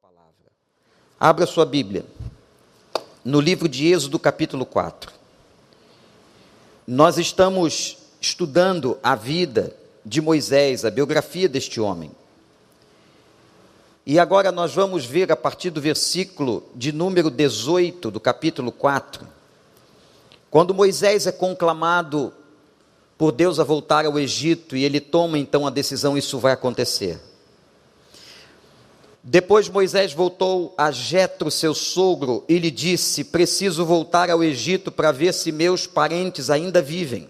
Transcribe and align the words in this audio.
palavra. 0.00 0.52
Abra 1.18 1.44
sua 1.44 1.64
Bíblia 1.64 2.04
no 3.24 3.40
livro 3.40 3.68
de 3.68 3.88
Êxodo, 3.88 4.16
capítulo 4.16 4.64
4. 4.64 5.12
Nós 6.86 7.18
estamos 7.18 7.98
estudando 8.20 8.96
a 9.02 9.16
vida 9.16 9.74
de 10.04 10.20
Moisés, 10.20 10.84
a 10.84 10.90
biografia 10.90 11.48
deste 11.48 11.80
homem. 11.80 12.12
E 14.06 14.20
agora 14.20 14.52
nós 14.52 14.72
vamos 14.72 15.04
ver 15.04 15.32
a 15.32 15.36
partir 15.36 15.70
do 15.70 15.80
versículo 15.80 16.62
de 16.76 16.92
número 16.92 17.28
18 17.28 18.08
do 18.12 18.20
capítulo 18.20 18.70
4, 18.70 19.26
quando 20.48 20.72
Moisés 20.72 21.26
é 21.26 21.32
conclamado 21.32 22.32
por 23.18 23.32
Deus 23.32 23.58
a 23.58 23.64
voltar 23.64 24.06
ao 24.06 24.16
Egito 24.16 24.76
e 24.76 24.84
ele 24.84 25.00
toma 25.00 25.38
então 25.38 25.66
a 25.66 25.70
decisão, 25.70 26.16
isso 26.16 26.38
vai 26.38 26.52
acontecer. 26.52 27.27
Depois 29.22 29.68
Moisés 29.68 30.12
voltou 30.12 30.74
a 30.78 30.90
Jetro, 30.90 31.50
seu 31.50 31.74
sogro, 31.74 32.44
e 32.48 32.58
lhe 32.58 32.70
disse: 32.70 33.24
Preciso 33.24 33.84
voltar 33.84 34.30
ao 34.30 34.42
Egito 34.42 34.92
para 34.92 35.12
ver 35.12 35.34
se 35.34 35.50
meus 35.50 35.86
parentes 35.86 36.50
ainda 36.50 36.80
vivem. 36.80 37.28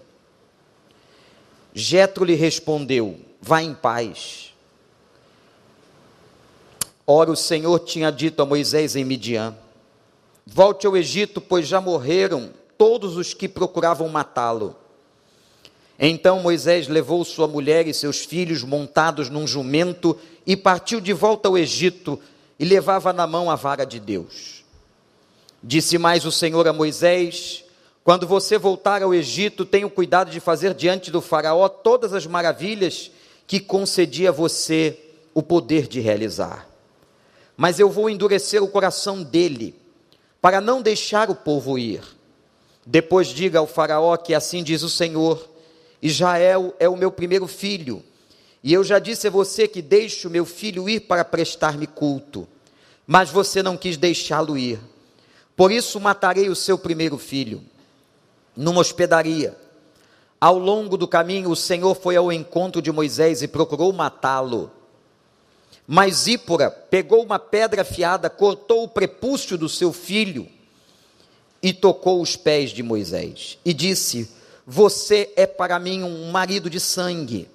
Jetro 1.73 2.23
lhe 2.23 2.35
respondeu: 2.35 3.19
Vá 3.41 3.61
em 3.61 3.73
paz. 3.73 4.53
Ora, 7.05 7.31
o 7.31 7.35
Senhor 7.35 7.79
tinha 7.79 8.11
dito 8.11 8.41
a 8.41 8.45
Moisés 8.45 8.95
em 8.95 9.03
Midian: 9.03 9.55
Volte 10.45 10.85
ao 10.85 10.95
Egito, 10.95 11.41
pois 11.41 11.67
já 11.67 11.81
morreram 11.81 12.51
todos 12.77 13.17
os 13.17 13.33
que 13.33 13.49
procuravam 13.49 14.07
matá-lo. 14.07 14.75
Então 15.99 16.39
Moisés 16.39 16.87
levou 16.87 17.25
sua 17.25 17.45
mulher 17.45 17.85
e 17.85 17.93
seus 17.93 18.19
filhos 18.19 18.63
montados 18.63 19.29
num 19.29 19.45
jumento 19.45 20.17
e 20.49 20.57
partiu 20.57 20.99
de 20.99 21.13
volta 21.13 21.47
ao 21.47 21.55
Egito 21.55 22.19
e 22.57 22.65
levava 22.65 23.13
na 23.13 23.27
mão 23.27 23.51
a 23.51 23.55
vara 23.55 23.85
de 23.85 23.99
Deus. 23.99 24.65
Disse 25.61 25.99
mais 25.99 26.25
o 26.25 26.31
Senhor 26.31 26.67
a 26.67 26.73
Moisés: 26.73 27.63
Quando 28.03 28.25
você 28.25 28.57
voltar 28.57 29.03
ao 29.03 29.13
Egito, 29.13 29.63
tenha 29.63 29.87
cuidado 29.87 30.31
de 30.31 30.39
fazer 30.39 30.73
diante 30.73 31.11
do 31.11 31.21
Faraó 31.21 31.69
todas 31.69 32.13
as 32.13 32.25
maravilhas 32.25 33.11
que 33.45 33.59
concedi 33.59 34.27
a 34.27 34.31
você 34.31 34.97
o 35.35 35.43
poder 35.43 35.87
de 35.87 35.99
realizar. 35.99 36.67
Mas 37.55 37.79
eu 37.79 37.87
vou 37.87 38.09
endurecer 38.09 38.63
o 38.63 38.69
coração 38.69 39.21
dele, 39.21 39.75
para 40.41 40.59
não 40.59 40.81
deixar 40.81 41.29
o 41.29 41.35
povo 41.35 41.77
ir. 41.77 42.01
Depois 42.83 43.27
diga 43.27 43.59
ao 43.59 43.67
Faraó 43.67 44.17
que 44.17 44.33
assim 44.33 44.63
diz 44.63 44.81
o 44.81 44.89
Senhor 44.89 45.47
Israel 46.01 46.73
é 46.79 46.89
o 46.89 46.97
meu 46.97 47.11
primeiro 47.11 47.45
filho, 47.45 48.03
e 48.63 48.73
eu 48.73 48.83
já 48.83 48.99
disse 48.99 49.27
a 49.27 49.31
você 49.31 49.67
que 49.67 49.81
deixo 49.81 50.29
meu 50.29 50.45
filho 50.45 50.89
ir 50.89 51.01
para 51.01 51.23
prestar-me 51.23 51.87
culto, 51.87 52.47
mas 53.07 53.29
você 53.29 53.63
não 53.63 53.77
quis 53.77 53.97
deixá-lo 53.97 54.57
ir. 54.57 54.79
Por 55.55 55.71
isso 55.71 55.99
matarei 55.99 56.49
o 56.49 56.55
seu 56.55 56.77
primeiro 56.77 57.17
filho, 57.17 57.61
numa 58.55 58.81
hospedaria. 58.81 59.57
Ao 60.39 60.57
longo 60.57 60.95
do 60.97 61.07
caminho, 61.07 61.49
o 61.49 61.55
Senhor 61.55 61.95
foi 61.95 62.15
ao 62.15 62.31
encontro 62.31 62.81
de 62.81 62.91
Moisés 62.91 63.41
e 63.41 63.47
procurou 63.47 63.91
matá-lo. 63.91 64.71
Mas 65.85 66.27
Ípora 66.27 66.69
pegou 66.69 67.23
uma 67.23 67.39
pedra 67.39 67.81
afiada, 67.81 68.29
cortou 68.29 68.83
o 68.83 68.87
prepúcio 68.87 69.57
do 69.57 69.67
seu 69.67 69.91
filho 69.91 70.47
e 71.61 71.73
tocou 71.73 72.21
os 72.21 72.35
pés 72.35 72.69
de 72.69 72.83
Moisés 72.83 73.57
e 73.65 73.73
disse: 73.73 74.29
você 74.71 75.33
é 75.35 75.47
para 75.47 75.79
mim 75.79 76.03
um 76.03 76.29
marido 76.29 76.69
de 76.69 76.79
sangue. 76.79 77.49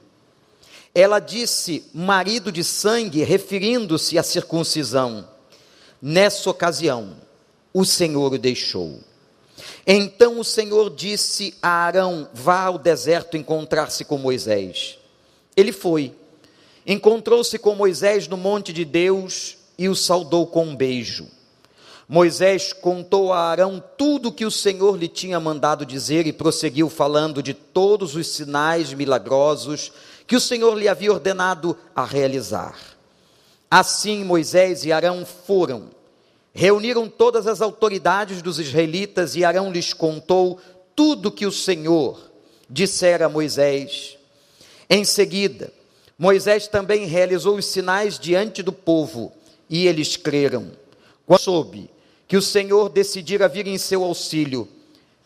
Ela 0.95 1.19
disse 1.19 1.85
marido 1.93 2.53
de 2.53 2.63
sangue, 2.63 3.25
referindo-se 3.25 4.17
à 4.17 4.23
circuncisão. 4.23 5.29
Nessa 6.01 6.49
ocasião, 6.49 7.17
o 7.73 7.85
Senhor 7.85 8.33
o 8.33 8.39
deixou. 8.39 9.01
Então 9.87 10.39
o 10.39 10.45
Senhor 10.45 10.95
disse 10.95 11.55
a 11.61 11.69
Arão: 11.69 12.29
Vá 12.33 12.63
ao 12.65 12.79
deserto 12.79 13.37
encontrar-se 13.37 14.05
com 14.05 14.17
Moisés. 14.17 14.99
Ele 15.57 15.73
foi, 15.73 16.15
encontrou-se 16.87 17.59
com 17.59 17.75
Moisés 17.75 18.29
no 18.29 18.37
monte 18.37 18.73
de 18.73 18.85
Deus 18.85 19.57
e 19.77 19.89
o 19.89 19.97
saudou 19.97 20.47
com 20.47 20.67
um 20.67 20.77
beijo. 20.77 21.27
Moisés 22.09 22.73
contou 22.73 23.33
a 23.33 23.39
Arão 23.39 23.83
tudo 23.97 24.29
o 24.29 24.33
que 24.33 24.45
o 24.45 24.51
Senhor 24.51 24.97
lhe 24.97 25.09
tinha 25.09 25.41
mandado 25.41 25.87
dizer 25.87 26.27
e 26.27 26.33
prosseguiu 26.33 26.91
falando 26.91 27.43
de 27.43 27.55
todos 27.55 28.15
os 28.15 28.29
sinais 28.29 28.93
milagrosos 28.93 29.91
que 30.27 30.37
o 30.37 30.41
Senhor 30.41 30.77
lhe 30.77 30.89
havia 30.89 31.13
ordenado 31.13 31.77
a 31.95 32.05
realizar. 32.05 32.77
Assim 33.71 34.25
Moisés 34.25 34.85
e 34.85 34.93
Arão 34.93 35.27
foram, 35.27 35.91
reuniram 36.53 37.09
todas 37.09 37.47
as 37.47 37.61
autoridades 37.61 38.41
dos 38.41 38.59
israelitas 38.59 39.35
e 39.35 39.45
Arão 39.45 39.73
lhes 39.73 39.93
contou 39.93 40.61
tudo 40.95 41.33
que 41.33 41.47
o 41.47 41.53
Senhor 41.53 42.31
dissera 42.71 43.27
a 43.27 43.29
Moisés. 43.29 44.17
Em 44.89 45.05
seguida, 45.05 45.73
Moisés 46.19 46.69
também 46.69 47.07
realizou 47.07 47.57
os 47.57 47.67
sinais 47.67 48.19
diante 48.19 48.63
do 48.63 48.73
povo 48.73 49.33
e 49.69 49.87
eles 49.87 50.17
creram. 50.17 50.71
Quando 51.27 51.41
soube 51.41 51.91
que 52.29 52.37
o 52.37 52.43
Senhor 52.43 52.89
decidira 52.89 53.49
vir 53.49 53.67
em 53.67 53.79
seu 53.79 54.05
auxílio, 54.05 54.69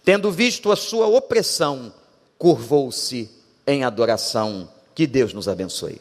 tendo 0.05 0.33
visto 0.33 0.73
a 0.73 0.77
sua 0.77 1.07
opressão, 1.07 1.93
curvou-se 2.39 3.31
em 3.67 3.85
adoração. 3.85 4.69
Que 4.99 5.07
Deus 5.07 5.33
nos 5.33 5.47
abençoe. 5.47 6.01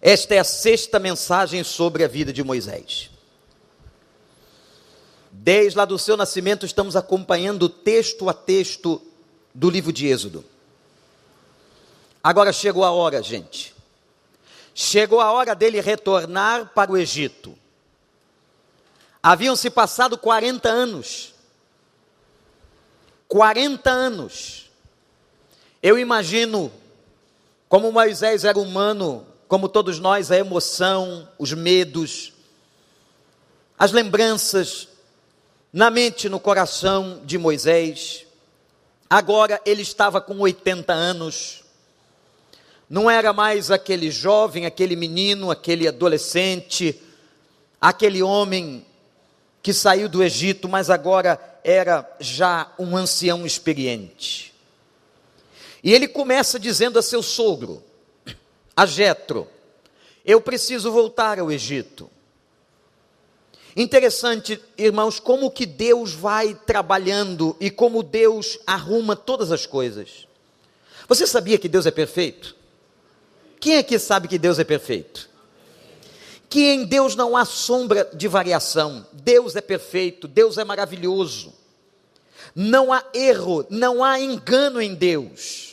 Esta 0.00 0.36
é 0.36 0.38
a 0.38 0.44
sexta 0.44 1.00
mensagem 1.00 1.64
sobre 1.64 2.04
a 2.04 2.06
vida 2.06 2.32
de 2.32 2.44
Moisés. 2.44 3.10
Desde 5.32 5.76
lá 5.76 5.84
do 5.84 5.98
seu 5.98 6.16
nascimento, 6.16 6.64
estamos 6.64 6.94
acompanhando 6.94 7.68
texto 7.68 8.28
a 8.28 8.32
texto 8.32 9.02
do 9.52 9.68
livro 9.68 9.92
de 9.92 10.06
Êxodo. 10.06 10.44
Agora 12.22 12.52
chegou 12.52 12.84
a 12.84 12.92
hora, 12.92 13.20
gente, 13.20 13.74
Chegou 14.72 15.20
a 15.20 15.32
hora 15.32 15.56
dele 15.56 15.80
retornar 15.80 16.70
para 16.72 16.92
o 16.92 16.96
Egito. 16.96 17.58
Haviam 19.20 19.56
se 19.56 19.68
passado 19.70 20.16
40 20.16 20.68
anos. 20.68 21.34
40 23.26 23.90
anos. 23.90 24.61
Eu 25.82 25.98
imagino 25.98 26.70
como 27.68 27.90
Moisés 27.90 28.44
era 28.44 28.58
humano, 28.58 29.26
como 29.48 29.68
todos 29.68 29.98
nós, 29.98 30.30
a 30.30 30.36
emoção, 30.36 31.28
os 31.38 31.52
medos, 31.52 32.32
as 33.78 33.92
lembranças 33.92 34.88
na 35.72 35.90
mente, 35.90 36.28
no 36.28 36.38
coração 36.38 37.20
de 37.24 37.36
Moisés. 37.38 38.26
Agora 39.10 39.60
ele 39.64 39.82
estava 39.82 40.20
com 40.20 40.38
80 40.38 40.92
anos 40.92 41.62
não 42.92 43.10
era 43.10 43.32
mais 43.32 43.70
aquele 43.70 44.10
jovem, 44.10 44.66
aquele 44.66 44.94
menino, 44.94 45.50
aquele 45.50 45.88
adolescente, 45.88 47.00
aquele 47.80 48.22
homem 48.22 48.84
que 49.62 49.72
saiu 49.72 50.10
do 50.10 50.22
Egito, 50.22 50.68
mas 50.68 50.90
agora 50.90 51.40
era 51.64 52.06
já 52.20 52.70
um 52.78 52.94
ancião 52.94 53.46
experiente. 53.46 54.51
E 55.82 55.92
ele 55.92 56.06
começa 56.06 56.58
dizendo 56.58 56.98
a 56.98 57.02
seu 57.02 57.22
sogro, 57.22 57.82
a 58.76 58.86
Jetro: 58.86 59.48
Eu 60.24 60.40
preciso 60.40 60.92
voltar 60.92 61.38
ao 61.38 61.50
Egito. 61.50 62.10
Interessante, 63.74 64.62
irmãos, 64.76 65.18
como 65.18 65.50
que 65.50 65.64
Deus 65.64 66.12
vai 66.12 66.54
trabalhando 66.54 67.56
e 67.58 67.70
como 67.70 68.02
Deus 68.02 68.58
arruma 68.66 69.16
todas 69.16 69.50
as 69.50 69.64
coisas. 69.64 70.26
Você 71.08 71.26
sabia 71.26 71.58
que 71.58 71.68
Deus 71.68 71.86
é 71.86 71.90
perfeito? 71.90 72.54
Quem 73.58 73.78
aqui 73.78 73.98
sabe 73.98 74.28
que 74.28 74.38
Deus 74.38 74.58
é 74.58 74.64
perfeito? 74.64 75.30
Que 76.50 76.68
em 76.68 76.84
Deus 76.84 77.16
não 77.16 77.34
há 77.34 77.46
sombra 77.46 78.10
de 78.12 78.28
variação. 78.28 79.06
Deus 79.12 79.56
é 79.56 79.62
perfeito, 79.62 80.28
Deus 80.28 80.58
é 80.58 80.64
maravilhoso. 80.64 81.54
Não 82.54 82.92
há 82.92 83.02
erro, 83.14 83.64
não 83.70 84.04
há 84.04 84.20
engano 84.20 84.82
em 84.82 84.94
Deus. 84.94 85.71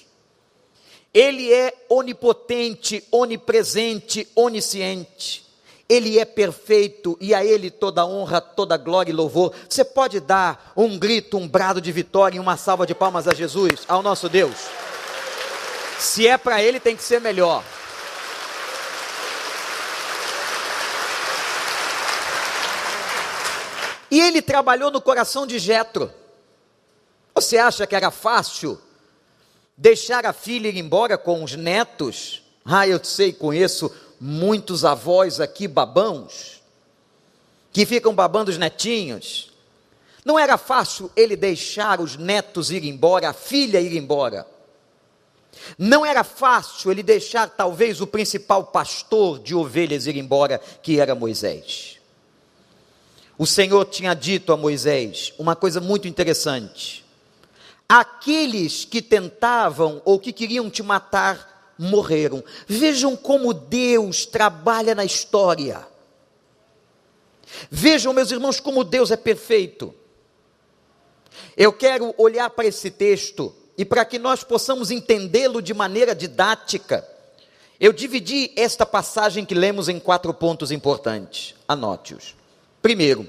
Ele 1.13 1.51
é 1.51 1.73
onipotente, 1.89 3.03
onipresente, 3.11 4.27
onisciente. 4.35 5.47
Ele 5.87 6.19
é 6.19 6.25
perfeito 6.25 7.17
e 7.19 7.33
a 7.33 7.43
Ele 7.43 7.71
toda 7.71 8.05
honra, 8.05 8.39
toda 8.39 8.77
glória 8.77 9.11
e 9.11 9.15
louvor. 9.15 9.53
Você 9.67 9.83
pode 9.83 10.19
dar 10.19 10.71
um 10.77 10.99
grito, 10.99 11.37
um 11.37 11.47
brado 11.47 11.81
de 11.81 11.91
vitória 11.91 12.37
e 12.37 12.39
uma 12.39 12.57
salva 12.57 12.85
de 12.85 12.93
palmas 12.93 13.27
a 13.27 13.33
Jesus, 13.33 13.85
ao 13.87 14.03
nosso 14.03 14.29
Deus. 14.29 14.55
Se 15.97 16.27
é 16.27 16.37
para 16.37 16.61
Ele, 16.61 16.79
tem 16.79 16.95
que 16.95 17.01
ser 17.01 17.19
melhor. 17.19 17.63
E 24.11 24.19
ele 24.19 24.41
trabalhou 24.41 24.89
no 24.89 25.01
coração 25.01 25.45
de 25.45 25.59
Jetro. 25.59 26.11
Você 27.35 27.57
acha 27.57 27.85
que 27.85 27.95
era 27.95 28.09
fácil 28.09 28.79
deixar 29.79 30.25
a 30.25 30.33
filha 30.33 30.67
ir 30.67 30.75
embora 30.75 31.17
com 31.17 31.41
os 31.41 31.55
netos? 31.55 32.43
Ah, 32.65 32.85
eu 32.85 33.01
sei, 33.01 33.31
conheço 33.31 33.89
muitos 34.19 34.83
avós 34.83 35.39
aqui 35.39 35.69
babãos, 35.69 36.61
que 37.71 37.85
ficam 37.85 38.13
babando 38.13 38.51
os 38.51 38.57
netinhos. 38.57 39.51
Não 40.25 40.37
era 40.37 40.57
fácil 40.57 41.09
ele 41.15 41.37
deixar 41.37 42.01
os 42.01 42.17
netos 42.17 42.69
ir 42.69 42.83
embora, 42.83 43.29
a 43.29 43.33
filha 43.33 43.79
ir 43.79 43.95
embora. 43.95 44.45
Não 45.77 46.05
era 46.05 46.25
fácil 46.25 46.91
ele 46.91 47.01
deixar 47.01 47.49
talvez 47.49 48.01
o 48.01 48.07
principal 48.07 48.65
pastor 48.65 49.39
de 49.39 49.55
ovelhas 49.55 50.05
ir 50.07 50.17
embora, 50.17 50.59
que 50.83 50.99
era 50.99 51.15
Moisés. 51.15 51.97
O 53.37 53.45
Senhor 53.45 53.85
tinha 53.85 54.13
dito 54.13 54.51
a 54.51 54.57
Moisés 54.57 55.33
uma 55.39 55.55
coisa 55.55 55.79
muito 55.79 56.07
interessante: 56.07 57.05
aqueles 57.89 58.85
que 58.85 59.01
tentavam 59.01 59.99
ou 60.05 60.19
que 60.19 60.31
queriam 60.31 60.69
te 60.69 60.83
matar 60.83 61.73
morreram. 61.75 62.43
Vejam 62.67 63.15
como 63.15 63.51
Deus 63.51 64.27
trabalha 64.27 64.93
na 64.93 65.03
história. 65.03 65.87
Vejam, 67.71 68.13
meus 68.13 68.29
irmãos, 68.29 68.59
como 68.59 68.83
Deus 68.83 69.09
é 69.09 69.17
perfeito. 69.17 69.91
Eu 71.57 71.73
quero 71.73 72.13
olhar 72.15 72.51
para 72.51 72.67
esse 72.67 72.91
texto 72.91 73.55
e 73.75 73.83
para 73.83 74.05
que 74.05 74.19
nós 74.19 74.43
possamos 74.43 74.91
entendê-lo 74.91 75.61
de 75.61 75.73
maneira 75.73 76.13
didática, 76.13 77.07
eu 77.79 77.93
dividi 77.93 78.51
esta 78.55 78.85
passagem 78.85 79.45
que 79.45 79.55
lemos 79.55 79.89
em 79.89 79.99
quatro 79.99 80.33
pontos 80.33 80.69
importantes. 80.69 81.55
Anote-os. 81.67 82.35
Primeiro, 82.81 83.27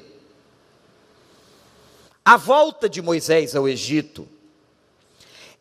a 2.25 2.37
volta 2.37 2.89
de 2.89 3.01
Moisés 3.01 3.55
ao 3.55 3.69
Egito 3.69 4.29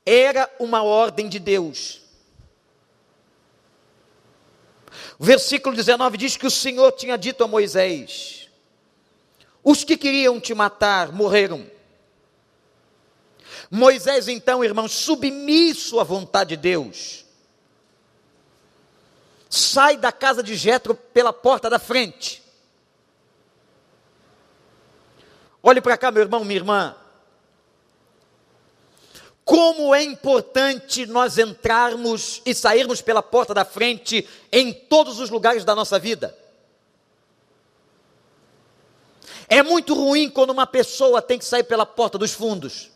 era 0.10 0.50
uma 0.60 0.84
ordem 0.84 1.28
de 1.30 1.40
Deus. 1.40 2.02
O 5.18 5.26
versículo 5.26 5.76
19 5.76 6.18
diz 6.18 6.38
que 6.38 6.48
o 6.48 6.52
Senhor 6.52 6.92
tinha 6.94 7.18
dito 7.18 7.44
a 7.44 7.48
Moisés: 7.48 8.50
Os 9.64 9.84
que 9.84 9.98
queriam 9.98 10.40
te 10.40 10.54
matar 10.54 11.12
morreram 11.12 11.66
Moisés, 13.70 14.28
então, 14.28 14.64
irmãos, 14.64 14.92
submisso 14.92 16.00
à 16.00 16.04
vontade 16.04 16.56
de 16.56 16.58
Deus, 16.58 17.24
sai 19.48 19.96
da 19.96 20.12
casa 20.12 20.42
de 20.42 20.56
Jetro 20.56 20.96
pela 20.96 21.32
porta 21.32 21.70
da 21.70 21.78
frente. 21.78 22.42
Olhe 25.62 25.82
para 25.82 25.98
cá, 25.98 26.10
meu 26.10 26.24
irmão, 26.24 26.44
minha 26.44 26.60
irmã. 26.60 26.96
Como 29.50 29.96
é 29.96 30.04
importante 30.04 31.08
nós 31.08 31.40
entrarmos 31.40 32.40
e 32.46 32.54
sairmos 32.54 33.02
pela 33.02 33.24
porta 33.24 33.52
da 33.52 33.66
frente 33.66 34.30
em 34.52 34.72
todos 34.72 35.20
os 35.20 35.32
lugares 35.32 35.66
da 35.66 35.74
nossa 35.74 35.98
vida. 35.98 36.38
É 39.48 39.64
muito 39.64 39.96
ruim 39.96 40.30
quando 40.30 40.52
uma 40.52 40.68
pessoa 40.68 41.20
tem 41.20 41.40
que 41.40 41.46
sair 41.46 41.64
pela 41.64 41.84
porta 41.84 42.16
dos 42.16 42.32
fundos 42.32 42.92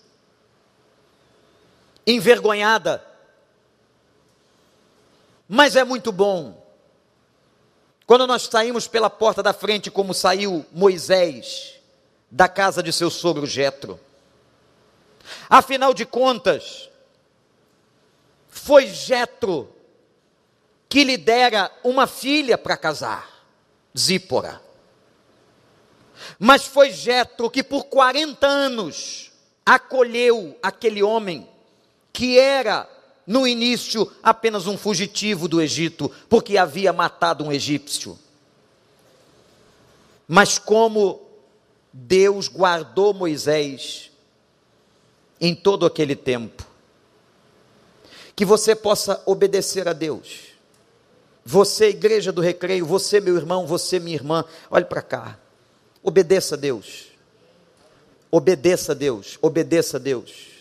envergonhada. 2.06 3.04
Mas 5.50 5.76
é 5.76 5.84
muito 5.84 6.12
bom. 6.12 6.64
Quando 8.06 8.28
nós 8.28 8.44
saímos 8.44 8.88
pela 8.88 9.10
porta 9.10 9.42
da 9.42 9.54
frente, 9.54 9.90
como 9.90 10.14
saiu 10.14 10.64
Moisés 10.72 11.80
da 12.30 12.48
casa 12.48 12.84
de 12.84 12.94
seu 12.94 13.10
sogro 13.10 13.48
Jetro. 13.48 14.00
Afinal 15.50 15.94
de 15.94 16.06
contas, 16.06 16.90
foi 18.48 18.88
Jetro 18.88 19.70
que 20.88 21.04
lhe 21.04 21.18
dera 21.18 21.72
uma 21.84 22.06
filha 22.06 22.58
para 22.58 22.78
casar, 22.78 23.46
Zípora. 23.98 24.62
Mas 26.38 26.66
foi 26.66 26.92
Jetro 26.92 27.50
que 27.50 27.64
por 27.64 27.86
40 27.86 28.46
anos 28.46 29.32
acolheu 29.66 30.58
aquele 30.62 31.02
homem 31.02 31.50
que 32.12 32.38
era 32.38 32.88
no 33.26 33.48
início 33.48 34.12
apenas 34.22 34.68
um 34.68 34.78
fugitivo 34.78 35.48
do 35.48 35.62
Egito, 35.62 36.12
porque 36.30 36.58
havia 36.58 36.94
matado 36.94 37.44
um 37.44 37.52
egípcio. 37.52 38.20
Mas 40.28 40.60
como 40.60 41.22
Deus 41.92 42.48
guardou 42.48 43.14
Moisés 43.14 44.12
em 45.40 45.54
todo 45.54 45.86
aquele 45.86 46.16
tempo, 46.16 46.66
que 48.36 48.46
você 48.46 48.76
possa 48.76 49.22
obedecer 49.26 49.88
a 49.88 49.94
Deus. 49.94 50.54
Você, 51.46 51.90
igreja 51.90 52.32
do 52.32 52.42
recreio, 52.42 52.86
você, 52.86 53.20
meu 53.20 53.36
irmão, 53.36 53.68
você, 53.68 54.00
minha 54.00 54.16
irmã, 54.16 54.46
olhe 54.72 54.86
para 54.86 55.02
cá. 55.02 55.38
Obedeça 56.02 56.56
a 56.56 56.58
Deus. 56.58 57.08
Obedeça 58.32 58.94
a 58.94 58.96
Deus. 58.96 59.38
Obedeça 59.42 59.98
a 59.98 60.00
Deus 60.00 60.54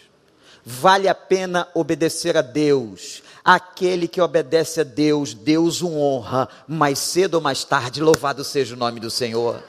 vale 0.64 1.08
a 1.08 1.14
pena 1.14 1.68
obedecer 1.74 2.36
a 2.36 2.42
Deus. 2.42 3.22
Aquele 3.44 4.06
que 4.06 4.20
obedece 4.20 4.80
a 4.80 4.84
Deus, 4.84 5.34
Deus 5.34 5.82
o 5.82 5.92
honra, 5.96 6.48
mais 6.66 6.98
cedo 6.98 7.34
ou 7.34 7.40
mais 7.40 7.64
tarde, 7.64 8.00
louvado 8.00 8.44
seja 8.44 8.74
o 8.74 8.78
nome 8.78 9.00
do 9.00 9.10
Senhor. 9.10 9.62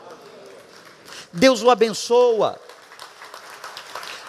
Deus 1.31 1.63
o 1.63 1.71
abençoa. 1.71 2.59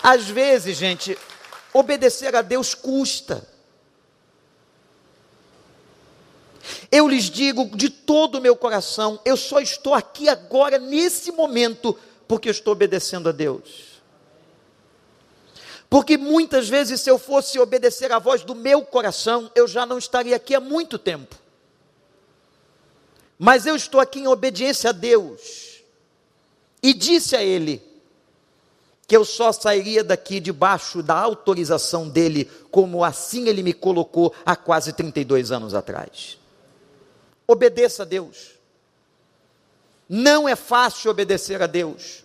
Às 0.06 0.24
vezes, 0.24 0.76
gente, 0.76 1.16
obedecer 1.72 2.36
a 2.36 2.42
Deus 2.42 2.74
custa. 2.74 3.48
Eu 6.92 7.08
lhes 7.08 7.30
digo 7.30 7.74
de 7.74 7.88
todo 7.88 8.34
o 8.34 8.40
meu 8.40 8.54
coração, 8.54 9.18
eu 9.24 9.34
só 9.34 9.60
estou 9.60 9.94
aqui 9.94 10.28
agora, 10.28 10.78
nesse 10.78 11.32
momento, 11.32 11.98
porque 12.28 12.50
estou 12.50 12.74
obedecendo 12.74 13.30
a 13.30 13.32
Deus. 13.32 14.02
Porque 15.88 16.18
muitas 16.18 16.68
vezes, 16.68 17.00
se 17.00 17.10
eu 17.10 17.18
fosse 17.18 17.58
obedecer 17.58 18.12
à 18.12 18.18
voz 18.18 18.44
do 18.44 18.54
meu 18.54 18.82
coração, 18.84 19.50
eu 19.54 19.66
já 19.66 19.86
não 19.86 19.96
estaria 19.96 20.36
aqui 20.36 20.54
há 20.54 20.60
muito 20.60 20.98
tempo. 20.98 21.34
Mas 23.38 23.64
eu 23.64 23.74
estou 23.74 24.02
aqui 24.02 24.20
em 24.20 24.26
obediência 24.26 24.90
a 24.90 24.92
Deus. 24.92 25.82
E 26.82 26.92
disse 26.92 27.34
a 27.34 27.42
Ele 27.42 27.94
que 29.06 29.16
eu 29.16 29.24
só 29.24 29.52
sairia 29.52 30.02
daqui 30.02 30.40
debaixo 30.40 31.02
da 31.02 31.14
autorização 31.14 32.08
dele, 32.08 32.50
como 32.70 33.04
assim 33.04 33.48
ele 33.48 33.62
me 33.62 33.72
colocou 33.72 34.34
há 34.44 34.56
quase 34.56 34.92
32 34.92 35.52
anos 35.52 35.74
atrás. 35.74 36.38
Obedeça 37.46 38.02
a 38.02 38.06
Deus. 38.06 38.52
Não 40.08 40.48
é 40.48 40.56
fácil 40.56 41.10
obedecer 41.10 41.62
a 41.62 41.67
Deus. 41.67 42.24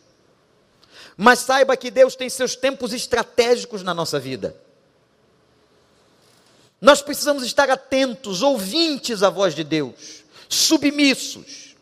Mas 1.18 1.40
saiba 1.40 1.76
que 1.76 1.92
Deus 1.92 2.16
tem 2.16 2.30
seus 2.30 2.56
tempos 2.56 2.94
estratégicos 2.94 3.84
na 3.84 3.94
nossa 3.94 4.20
vida. 4.20 4.56
Nós 6.80 7.02
precisamos 7.02 7.44
estar 7.44 7.70
atentos, 7.70 8.42
ouvintes 8.42 9.22
à 9.22 9.30
voz 9.30 9.54
de 9.54 9.66
Deus, 9.66 10.24
submissos. 10.48 11.76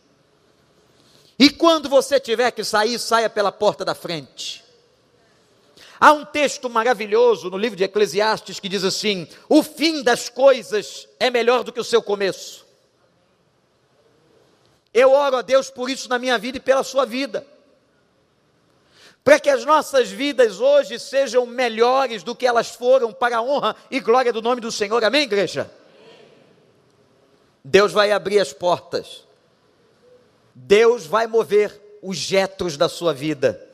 E 1.37 1.51
quando 1.51 1.87
você 1.87 2.19
tiver 2.19 2.49
que 2.49 2.63
sair, 2.63 2.97
saia 2.97 3.29
pela 3.29 3.51
porta 3.51 3.85
da 3.85 3.93
frente. 3.93 4.66
Há 5.99 6.11
um 6.11 6.25
texto 6.25 6.69
maravilhoso 6.69 7.49
no 7.49 7.57
livro 7.57 7.75
de 7.75 7.83
Eclesiastes 7.83 8.59
que 8.59 8.69
diz 8.69 8.83
assim: 8.83 9.27
o 9.49 9.63
fim 9.63 10.03
das 10.03 10.29
coisas 10.29 11.07
é 11.19 11.29
melhor 11.29 11.63
do 11.63 11.71
que 11.71 11.79
o 11.79 11.83
seu 11.83 12.01
começo. 12.01 12.65
Eu 14.93 15.11
oro 15.11 15.37
a 15.37 15.41
Deus 15.41 15.69
por 15.69 15.89
isso 15.89 16.09
na 16.09 16.17
minha 16.17 16.37
vida 16.37 16.57
e 16.57 16.61
pela 16.61 16.83
sua 16.83 17.05
vida 17.05 17.45
para 19.27 19.41
que 19.41 19.49
as 19.49 19.65
nossas 19.65 20.09
vidas 20.09 20.61
hoje 20.61 20.97
sejam 20.97 21.45
melhores 21.45 22.23
do 22.23 22.33
que 22.33 22.47
elas 22.47 22.69
foram, 22.69 23.11
para 23.11 23.39
a 23.39 23.41
honra 23.41 23.75
e 23.91 23.99
glória 23.99 24.31
do 24.31 24.41
nome 24.41 24.61
do 24.61 24.71
Senhor. 24.71 25.03
Amém, 25.03 25.23
igreja? 25.23 25.69
Deus 27.61 27.91
vai 27.91 28.09
abrir 28.09 28.39
as 28.39 28.53
portas, 28.53 29.25
Deus 30.55 31.05
vai 31.05 31.27
mover 31.27 31.77
os 32.01 32.15
jetros 32.15 32.77
da 32.77 32.87
sua 32.87 33.13
vida, 33.13 33.66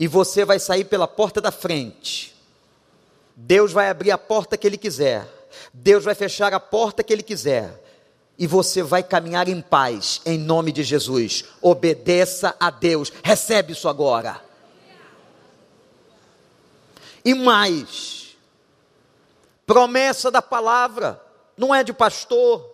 e 0.00 0.08
você 0.08 0.46
vai 0.46 0.58
sair 0.58 0.84
pela 0.84 1.06
porta 1.06 1.42
da 1.42 1.52
frente. 1.52 2.34
Deus 3.36 3.70
vai 3.70 3.90
abrir 3.90 4.10
a 4.10 4.16
porta 4.16 4.56
que 4.56 4.66
Ele 4.66 4.78
quiser, 4.78 5.28
Deus 5.74 6.04
vai 6.04 6.14
fechar 6.14 6.54
a 6.54 6.58
porta 6.58 7.04
que 7.04 7.12
Ele 7.12 7.22
quiser, 7.22 7.84
e 8.38 8.46
você 8.46 8.82
vai 8.82 9.02
caminhar 9.02 9.46
em 9.46 9.60
paz, 9.60 10.22
em 10.24 10.38
nome 10.38 10.72
de 10.72 10.82
Jesus. 10.82 11.44
Obedeça 11.60 12.56
a 12.58 12.70
Deus, 12.70 13.12
recebe 13.22 13.74
isso 13.74 13.86
agora. 13.86 14.42
E 17.22 17.34
mais, 17.34 18.34
promessa 19.66 20.30
da 20.30 20.40
palavra, 20.40 21.22
não 21.58 21.74
é 21.74 21.84
de 21.84 21.92
pastor, 21.92 22.66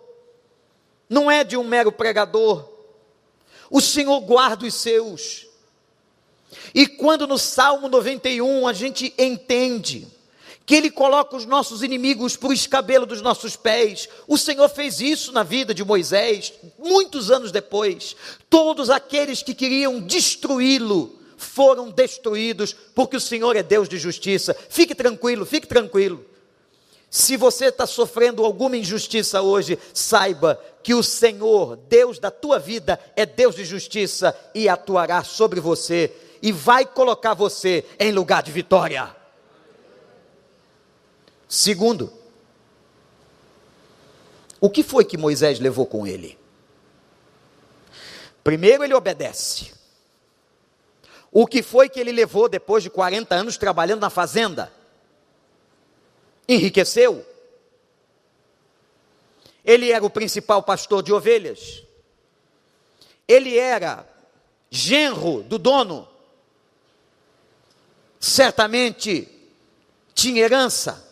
não 1.09 1.29
é 1.29 1.43
de 1.43 1.57
um 1.57 1.63
mero 1.65 1.91
pregador. 1.91 2.69
O 3.69 3.81
Senhor 3.81 4.21
guarda 4.21 4.65
os 4.65 4.73
seus. 4.73 5.46
E 6.73 6.87
quando 6.87 7.27
no 7.27 7.37
Salmo 7.37 7.87
91 7.87 8.67
a 8.67 8.73
gente 8.73 9.13
entende 9.17 10.07
que 10.67 10.75
Ele 10.75 10.91
coloca 10.91 11.37
os 11.37 11.45
nossos 11.45 11.81
inimigos 11.81 12.35
por 12.35 12.51
escabelo 12.51 13.05
dos 13.05 13.21
nossos 13.21 13.55
pés. 13.55 14.09
O 14.27 14.37
Senhor 14.37 14.67
fez 14.67 14.99
isso 14.99 15.31
na 15.31 15.41
vida 15.41 15.73
de 15.73 15.83
Moisés, 15.83 16.53
muitos 16.77 17.31
anos 17.31 17.53
depois. 17.53 18.17
Todos 18.49 18.89
aqueles 18.89 19.41
que 19.41 19.55
queriam 19.55 20.01
destruí-lo 20.01 21.17
foram 21.37 21.89
destruídos, 21.89 22.75
porque 22.93 23.15
o 23.15 23.21
Senhor 23.21 23.55
é 23.55 23.63
Deus 23.63 23.87
de 23.87 23.97
justiça. 23.97 24.53
Fique 24.69 24.93
tranquilo, 24.93 25.45
fique 25.45 25.67
tranquilo. 25.67 26.25
Se 27.09 27.37
você 27.37 27.67
está 27.67 27.87
sofrendo 27.87 28.43
alguma 28.43 28.75
injustiça 28.75 29.41
hoje, 29.41 29.79
saiba 29.93 30.61
que 30.83 30.93
o 30.93 31.01
Senhor, 31.01 31.77
Deus 31.87 32.19
da 32.19 32.29
tua 32.29 32.59
vida, 32.59 32.99
é 33.15 33.25
Deus 33.25 33.55
de 33.55 33.63
justiça 33.63 34.37
e 34.53 34.67
atuará 34.67 35.23
sobre 35.23 35.61
você 35.61 36.13
e 36.41 36.51
vai 36.51 36.85
colocar 36.85 37.33
você 37.33 37.85
em 37.99 38.11
lugar 38.11 38.43
de 38.43 38.51
vitória. 38.51 39.15
Segundo, 41.47 42.11
o 44.59 44.69
que 44.69 44.83
foi 44.83 45.05
que 45.05 45.17
Moisés 45.17 45.59
levou 45.59 45.85
com 45.85 46.05
ele? 46.05 46.37
Primeiro, 48.43 48.83
ele 48.83 48.93
obedece. 48.93 49.73
O 51.31 51.45
que 51.45 51.61
foi 51.61 51.89
que 51.89 51.99
ele 51.99 52.11
levou 52.11 52.49
depois 52.49 52.81
de 52.81 52.89
40 52.89 53.35
anos 53.35 53.57
trabalhando 53.57 54.01
na 54.01 54.09
fazenda? 54.09 54.71
Enriqueceu. 56.47 57.25
Ele 59.63 59.91
era 59.91 60.05
o 60.05 60.09
principal 60.09 60.63
pastor 60.63 61.03
de 61.03 61.11
ovelhas. 61.11 61.83
Ele 63.27 63.57
era 63.57 64.07
genro 64.71 65.43
do 65.43 65.59
dono. 65.59 66.07
Certamente 68.19 69.27
tinha 70.13 70.41
herança 70.43 71.07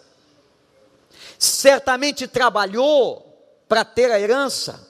certamente 1.37 2.27
trabalhou 2.27 3.21
para 3.67 3.83
ter 3.83 4.11
a 4.11 4.19
herança. 4.19 4.87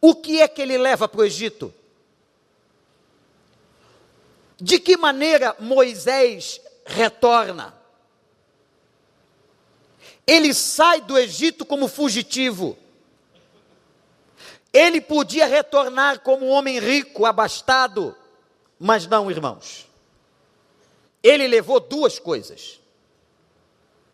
O 0.00 0.14
que 0.14 0.40
é 0.40 0.48
que 0.48 0.62
ele 0.62 0.78
leva 0.78 1.08
para 1.08 1.20
o 1.20 1.24
Egito? 1.24 1.72
De 4.58 4.78
que 4.78 4.96
maneira 4.96 5.54
Moisés 5.58 6.60
retorna? 6.84 7.74
Ele 10.26 10.52
sai 10.52 11.00
do 11.00 11.18
Egito 11.18 11.64
como 11.64 11.88
fugitivo. 11.88 12.76
Ele 14.72 15.00
podia 15.00 15.46
retornar 15.46 16.20
como 16.20 16.46
um 16.46 16.50
homem 16.50 16.78
rico, 16.78 17.24
abastado, 17.24 18.16
mas 18.78 19.06
não, 19.06 19.30
irmãos. 19.30 19.85
Ele 21.26 21.48
levou 21.48 21.80
duas 21.80 22.20
coisas. 22.20 22.78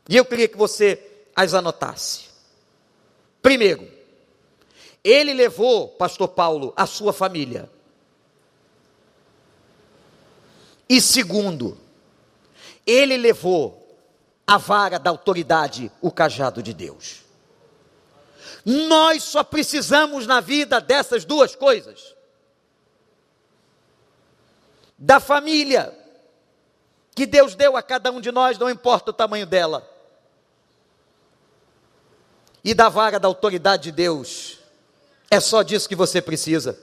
E 0.09 0.17
eu 0.17 0.25
queria 0.25 0.49
que 0.49 0.57
você 0.57 0.99
as 1.37 1.53
anotasse. 1.53 2.31
Primeiro, 3.43 3.87
ele 5.05 5.35
levou, 5.35 5.89
pastor 5.89 6.29
Paulo, 6.29 6.73
a 6.75 6.87
sua 6.87 7.13
família. 7.13 7.69
E 10.89 11.03
segundo, 11.03 11.79
ele 12.87 13.19
levou 13.19 13.95
a 14.47 14.57
vara 14.57 14.99
da 14.99 15.11
autoridade, 15.11 15.93
o 16.01 16.11
cajado 16.11 16.63
de 16.63 16.73
Deus. 16.73 17.25
Nós 18.65 19.23
só 19.23 19.45
precisamos 19.45 20.27
na 20.27 20.41
vida 20.41 20.81
dessas 20.81 21.27
duas 21.27 21.55
coisas: 21.55 22.15
da 24.97 25.21
família, 25.21 26.02
que 27.15 27.27
Deus 27.27 27.55
deu 27.55 27.77
a 27.77 27.83
cada 27.83 28.11
um 28.11 28.21
de 28.21 28.33
nós, 28.33 28.59
não 28.59 28.71
importa 28.71 29.11
o 29.11 29.15
tamanho 29.15 29.47
dela, 29.47 29.89
e 32.65 32.75
da 32.75 32.89
vara 32.89 33.19
da 33.19 33.29
autoridade 33.29 33.85
de 33.85 33.93
Deus. 33.93 34.59
É 35.31 35.41
só 35.41 35.63
disso 35.63 35.89
que 35.89 35.97
você 35.97 36.21
precisa. 36.21 36.79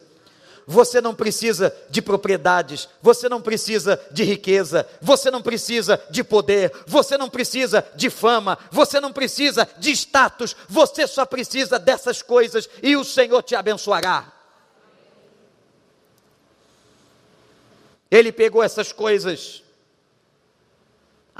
Você 0.72 1.02
não 1.02 1.16
precisa 1.16 1.76
de 1.90 2.00
propriedades, 2.00 2.88
você 3.02 3.28
não 3.28 3.42
precisa 3.42 4.00
de 4.12 4.24
riqueza, 4.24 4.88
você 5.02 5.32
não 5.32 5.42
precisa 5.42 6.00
de 6.12 6.24
poder, 6.24 6.72
você 6.86 7.18
não 7.18 7.28
precisa 7.28 7.84
de 7.96 8.08
fama, 8.12 8.56
você 8.70 9.00
não 9.00 9.12
precisa 9.12 9.68
de 9.80 9.90
status, 9.92 10.56
você 10.68 11.08
só 11.08 11.26
precisa 11.26 11.80
dessas 11.80 12.22
coisas 12.22 12.70
e 12.84 12.96
o 12.96 13.04
Senhor 13.04 13.42
te 13.42 13.56
abençoará. 13.56 14.32
Ele 18.12 18.32
pegou 18.32 18.62
essas 18.62 18.92
coisas, 18.92 19.64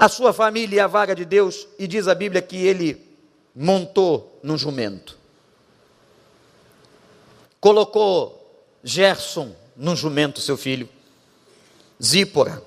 a 0.00 0.08
sua 0.08 0.32
família 0.32 0.76
e 0.76 0.80
a 0.80 0.86
vaga 0.86 1.14
de 1.14 1.26
Deus, 1.26 1.68
e 1.78 1.86
diz 1.86 2.08
a 2.08 2.14
Bíblia 2.14 2.40
que 2.40 2.56
ele 2.56 3.06
montou 3.54 4.40
num 4.42 4.56
jumento. 4.56 5.18
Colocou 7.60 8.64
Gerson 8.82 9.54
num 9.76 9.94
jumento, 9.94 10.40
seu 10.40 10.56
filho. 10.56 10.88
Zípora. 12.02 12.62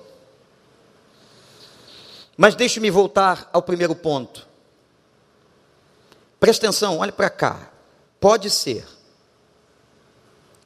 Mas 2.36 2.54
deixe-me 2.54 2.88
voltar 2.88 3.50
ao 3.52 3.62
primeiro 3.62 3.96
ponto. 3.96 4.46
Presta 6.38 6.68
atenção, 6.68 6.98
olhe 6.98 7.10
para 7.10 7.30
cá. 7.30 7.72
Pode 8.20 8.48
ser 8.48 8.86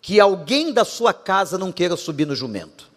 que 0.02 0.20
alguém 0.20 0.70
da 0.70 0.84
sua 0.84 1.14
casa 1.14 1.56
não 1.56 1.72
queira 1.72 1.96
subir 1.96 2.26
no 2.26 2.36
jumento. 2.36 2.87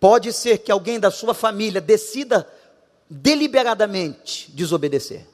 Pode 0.00 0.32
ser 0.32 0.58
que 0.58 0.72
alguém 0.72 0.98
da 0.98 1.10
sua 1.10 1.34
família 1.34 1.78
decida 1.78 2.50
deliberadamente 3.08 4.50
desobedecer. 4.50 5.26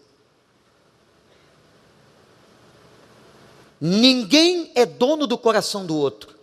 Ninguém 3.81 4.73
é 4.75 4.85
dono 4.85 5.27
do 5.27 5.39
coração 5.39 5.87
do 5.87 5.97
outro 5.97 6.35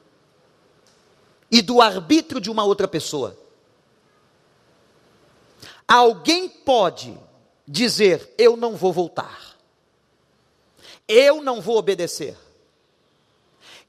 e 1.52 1.62
do 1.62 1.82
arbítrio 1.82 2.40
de 2.40 2.50
uma 2.50 2.64
outra 2.64 2.88
pessoa. 2.88 3.38
Alguém 5.86 6.48
pode 6.48 7.18
dizer: 7.68 8.34
Eu 8.38 8.56
não 8.56 8.78
vou 8.78 8.94
voltar, 8.94 9.58
eu 11.08 11.42
não 11.42 11.60
vou 11.60 11.78
obedecer, 11.78 12.38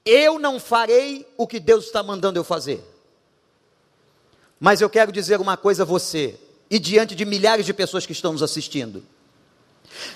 eu 0.04 0.38
não 0.38 0.58
farei 0.58 1.24
o 1.36 1.46
que 1.46 1.60
Deus 1.60 1.84
está 1.84 2.02
mandando 2.02 2.38
eu 2.38 2.44
fazer. 2.44 2.93
Mas 4.58 4.80
eu 4.80 4.88
quero 4.88 5.12
dizer 5.12 5.40
uma 5.40 5.56
coisa 5.56 5.82
a 5.82 5.86
você, 5.86 6.38
e 6.70 6.78
diante 6.78 7.14
de 7.14 7.24
milhares 7.24 7.66
de 7.66 7.74
pessoas 7.74 8.06
que 8.06 8.12
estão 8.12 8.32
nos 8.32 8.42
assistindo. 8.42 9.04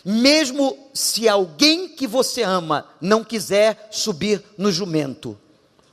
Mesmo 0.05 0.77
se 0.93 1.29
alguém 1.29 1.89
que 1.89 2.07
você 2.07 2.43
ama 2.43 2.89
não 3.01 3.23
quiser 3.23 3.89
subir 3.91 4.43
no 4.57 4.73
jumento, 4.73 5.39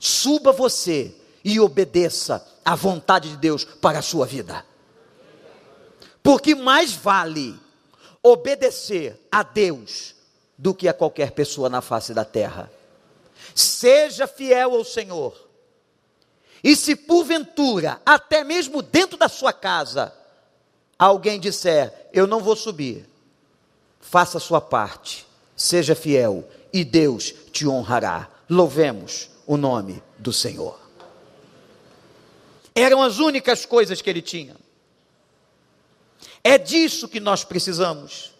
suba 0.00 0.52
você 0.52 1.14
e 1.44 1.60
obedeça 1.60 2.44
à 2.64 2.74
vontade 2.74 3.30
de 3.30 3.36
Deus 3.36 3.64
para 3.64 4.00
a 4.00 4.02
sua 4.02 4.26
vida. 4.26 4.64
Porque 6.22 6.54
mais 6.54 6.92
vale 6.92 7.54
obedecer 8.22 9.20
a 9.30 9.44
Deus 9.44 10.16
do 10.58 10.74
que 10.74 10.88
a 10.88 10.92
qualquer 10.92 11.30
pessoa 11.30 11.68
na 11.68 11.80
face 11.80 12.12
da 12.12 12.24
terra. 12.24 12.70
Seja 13.54 14.26
fiel 14.26 14.74
ao 14.74 14.84
Senhor 14.84 15.45
e 16.66 16.74
se 16.74 16.96
porventura, 16.96 18.02
até 18.04 18.42
mesmo 18.42 18.82
dentro 18.82 19.16
da 19.16 19.28
sua 19.28 19.52
casa, 19.52 20.12
alguém 20.98 21.38
disser: 21.38 22.08
Eu 22.12 22.26
não 22.26 22.40
vou 22.40 22.56
subir, 22.56 23.08
faça 24.00 24.38
a 24.38 24.40
sua 24.40 24.60
parte, 24.60 25.24
seja 25.56 25.94
fiel, 25.94 26.42
e 26.72 26.84
Deus 26.84 27.32
te 27.52 27.68
honrará. 27.68 28.28
Louvemos 28.50 29.30
o 29.46 29.56
nome 29.56 30.02
do 30.18 30.32
Senhor. 30.32 30.76
Eram 32.74 33.00
as 33.00 33.20
únicas 33.20 33.64
coisas 33.64 34.02
que 34.02 34.10
ele 34.10 34.20
tinha. 34.20 34.56
É 36.42 36.58
disso 36.58 37.06
que 37.06 37.20
nós 37.20 37.44
precisamos. 37.44 38.32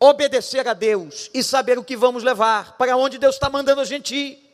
Obedecer 0.00 0.66
a 0.66 0.74
Deus 0.74 1.30
e 1.32 1.44
saber 1.44 1.78
o 1.78 1.84
que 1.84 1.96
vamos 1.96 2.24
levar, 2.24 2.76
para 2.76 2.96
onde 2.96 3.18
Deus 3.18 3.36
está 3.36 3.48
mandando 3.48 3.82
a 3.82 3.84
gente 3.84 4.16
ir. 4.16 4.49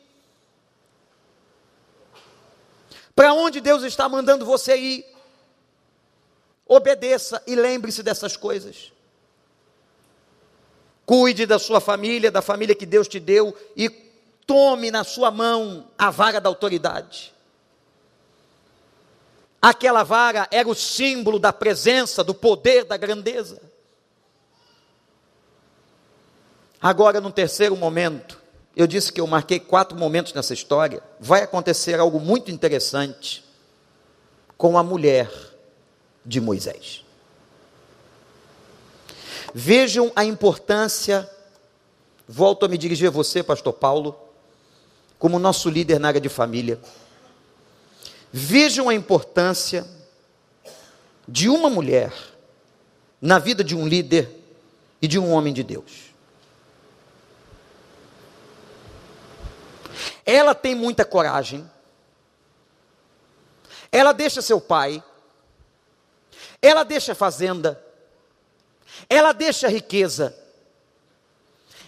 Para 3.17 3.33
onde 3.33 3.59
Deus 3.59 3.81
está 3.81 4.07
mandando 4.07 4.45
você 4.45 4.77
ir? 4.77 5.05
Obedeça 6.67 7.41
e 7.47 7.55
lembre-se 7.55 8.03
dessas 8.03 8.37
coisas. 8.37 8.93
Cuide 11.03 11.47
da 11.47 11.57
sua 11.57 11.81
família, 11.81 12.29
da 12.29 12.43
família 12.43 12.75
que 12.75 12.85
Deus 12.85 13.07
te 13.07 13.19
deu 13.19 13.57
e 13.75 13.89
tome 14.45 14.91
na 14.91 15.03
sua 15.03 15.31
mão 15.31 15.87
a 15.97 16.11
vara 16.11 16.39
da 16.39 16.47
autoridade. 16.47 17.33
Aquela 19.59 20.03
vara 20.03 20.47
era 20.51 20.69
o 20.69 20.75
símbolo 20.75 21.39
da 21.39 21.51
presença, 21.51 22.23
do 22.23 22.35
poder, 22.35 22.85
da 22.85 22.97
grandeza. 22.97 23.59
Agora, 26.79 27.19
no 27.19 27.31
terceiro 27.31 27.75
momento, 27.75 28.36
eu 28.77 28.85
disse 28.85 29.11
que 29.11 29.19
eu 29.19 29.25
marquei 29.25 29.59
quatro 29.59 29.97
momentos 29.97 30.33
nessa 30.33 30.53
história, 30.53 31.01
vai 31.19 31.41
acontecer 31.41 31.99
algo 31.99 32.19
muito 32.19 32.51
interessante 32.51 33.43
com 34.55 34.77
a 34.77 34.83
mulher 34.83 35.31
de 36.23 36.39
Moisés. 36.39 37.03
Vejam 39.51 40.11
a 40.15 40.23
importância, 40.23 41.27
volto 42.27 42.67
a 42.67 42.69
me 42.69 42.77
dirigir 42.77 43.07
a 43.07 43.11
você, 43.11 43.41
Pastor 43.41 43.73
Paulo, 43.73 44.15
como 45.17 45.39
nosso 45.39 45.71
líder 45.71 45.99
na 45.99 46.09
área 46.09 46.21
de 46.21 46.29
família. 46.29 46.79
Vejam 48.31 48.89
a 48.89 48.93
importância 48.93 49.87
de 51.27 51.49
uma 51.49 51.67
mulher 51.67 52.13
na 53.19 53.39
vida 53.39 53.63
de 53.63 53.75
um 53.75 53.87
líder 53.87 54.29
e 55.01 55.07
de 55.07 55.17
um 55.17 55.31
homem 55.31 55.51
de 55.51 55.63
Deus. 55.63 56.06
Ela 60.27 60.53
tem 60.53 60.75
muita 60.75 61.05
coragem. 61.05 61.71
Ela 63.89 64.11
deixa 64.11 64.41
seu 64.41 64.59
pai. 64.59 65.01
Ela 66.61 66.83
deixa 66.83 67.13
a 67.13 67.15
fazenda. 67.15 67.81
Ela 69.09 69.31
deixa 69.31 69.67
a 69.67 69.69
riqueza. 69.69 70.37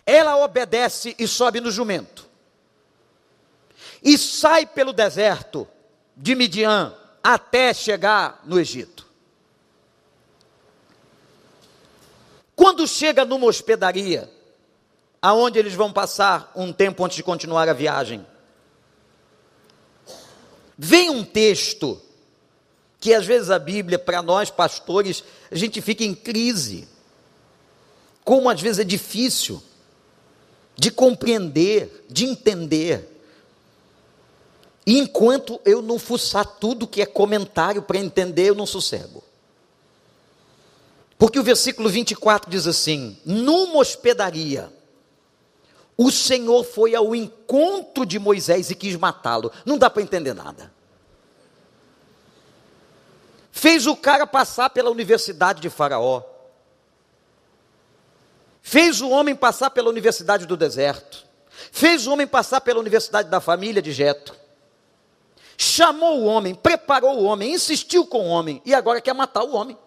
Ela 0.06 0.38
obedece 0.38 1.14
e 1.20 1.28
sobe 1.28 1.60
no 1.60 1.70
jumento. 1.70 2.26
E 4.02 4.18
sai 4.18 4.66
pelo 4.66 4.94
deserto 4.94 5.68
de 6.16 6.34
Midian 6.34 6.96
até 7.22 7.74
chegar 7.74 8.42
no 8.46 8.58
Egito. 8.58 9.06
Quando 12.56 12.88
chega 12.88 13.26
numa 13.26 13.48
hospedaria, 13.48 14.32
aonde 15.22 15.60
eles 15.60 15.74
vão 15.74 15.92
passar 15.92 16.52
um 16.56 16.72
tempo 16.72 17.04
antes 17.04 17.18
de 17.18 17.24
continuar 17.24 17.68
a 17.68 17.74
viagem. 17.74 18.26
Vem 20.78 21.10
um 21.10 21.24
texto 21.24 22.02
que 23.00 23.14
às 23.14 23.26
vezes 23.26 23.50
a 23.50 23.60
Bíblia, 23.60 23.98
para 23.98 24.22
nós 24.22 24.50
pastores, 24.50 25.24
a 25.52 25.56
gente 25.56 25.82
fica 25.82 26.04
em 26.04 26.14
crise. 26.14 26.88
Como 28.24 28.50
às 28.50 28.62
vezes 28.62 28.80
é 28.80 28.84
difícil 28.84 29.62
de 30.76 30.92
compreender, 30.92 32.06
de 32.10 32.26
entender. 32.26 33.22
E 34.86 34.98
enquanto 35.00 35.60
eu 35.66 35.82
não 35.82 36.00
fuçar 36.00 36.46
tudo 36.46 36.88
que 36.88 37.02
é 37.02 37.06
comentário 37.06 37.82
para 37.82 37.98
entender, 37.98 38.50
eu 38.50 38.56
não 38.56 38.66
sossego. 38.66 39.24
Porque 41.18 41.38
o 41.38 41.44
versículo 41.44 41.90
24 41.90 42.50
diz 42.50 42.66
assim: 42.66 43.18
numa 43.26 43.80
hospedaria, 43.80 44.72
o 46.02 46.10
Senhor 46.10 46.64
foi 46.64 46.96
ao 46.96 47.14
encontro 47.14 48.06
de 48.06 48.18
Moisés 48.18 48.70
e 48.70 48.76
quis 48.76 48.96
matá-lo. 48.96 49.52
Não 49.66 49.78
dá 49.78 49.90
para 49.90 50.02
entender 50.02 50.34
nada. 50.34 50.72
Fez 53.52 53.86
o 53.86 53.98
cara 53.98 54.26
passar 54.26 54.70
pela 54.70 54.90
universidade 54.90 55.60
de 55.60 55.70
Faraó. 55.70 56.24
Fez 58.62 59.02
o 59.02 59.10
homem 59.10 59.36
passar 59.36 59.72
pela 59.72 59.90
universidade 59.90 60.46
do 60.46 60.56
deserto. 60.56 61.26
Fez 61.70 62.08
o 62.08 62.14
homem 62.14 62.26
passar 62.26 62.62
pela 62.62 62.80
universidade 62.80 63.28
da 63.28 63.42
família 63.42 63.82
de 63.82 63.92
Jeto. 63.92 64.34
Chamou 65.58 66.22
o 66.22 66.26
homem, 66.28 66.56
preparou 66.56 67.20
o 67.20 67.26
homem, 67.26 67.56
insistiu 67.56 68.08
com 68.08 68.22
o 68.22 68.30
homem 68.30 68.62
e 68.66 68.74
agora 68.74 69.02
quer 69.02 69.14
matar 69.14 69.44
o 69.44 69.54
homem. 69.54 69.78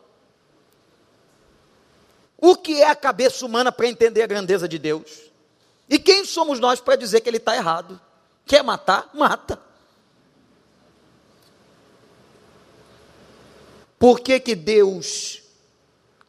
O 2.37 2.54
que 2.54 2.83
é 2.83 2.90
a 2.90 2.95
cabeça 2.95 3.47
humana 3.47 3.73
para 3.73 3.87
entender 3.87 4.23
a 4.23 4.26
grandeza 4.26 4.69
de 4.69 4.78
Deus? 4.78 5.32
E 5.89 5.99
quem 5.99 6.25
somos 6.25 6.59
nós 6.59 6.81
para 6.81 6.97
dizer 6.97 7.21
que 7.21 7.29
ele 7.29 7.37
está 7.37 7.55
errado? 7.55 8.01
Quer 8.47 8.62
matar? 8.62 9.11
Mata. 9.12 9.61
Por 13.99 14.21
que, 14.21 14.41
que 14.41 14.55
Deus 14.55 15.43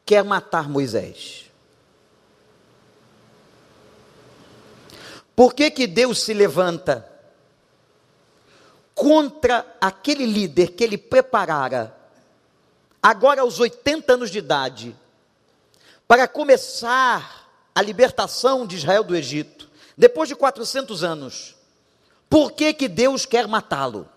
quer 0.05 0.23
matar 0.23 0.69
Moisés? 0.69 1.45
Por 5.35 5.53
que, 5.53 5.71
que 5.71 5.87
Deus 5.87 6.21
se 6.21 6.33
levanta 6.33 7.09
contra 8.93 9.75
aquele 9.81 10.25
líder 10.25 10.73
que 10.73 10.83
ele 10.83 10.97
preparara, 10.97 11.95
agora 13.01 13.41
aos 13.41 13.59
80 13.59 14.13
anos 14.13 14.29
de 14.29 14.37
idade, 14.37 14.95
para 16.07 16.27
começar 16.27 17.42
a 17.75 17.81
libertação 17.81 18.65
de 18.65 18.75
Israel 18.75 19.03
do 19.03 19.15
Egito, 19.15 19.69
depois 19.97 20.29
de 20.29 20.35
400 20.35 21.03
anos, 21.03 21.55
por 22.29 22.51
que, 22.51 22.73
que 22.73 22.87
Deus 22.87 23.25
quer 23.25 23.47
matá-lo? 23.47 24.07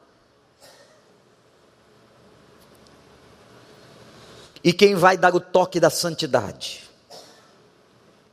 E 4.63 4.73
quem 4.73 4.95
vai 4.95 5.17
dar 5.17 5.35
o 5.35 5.41
toque 5.41 5.79
da 5.79 5.91
santidade 5.91 6.83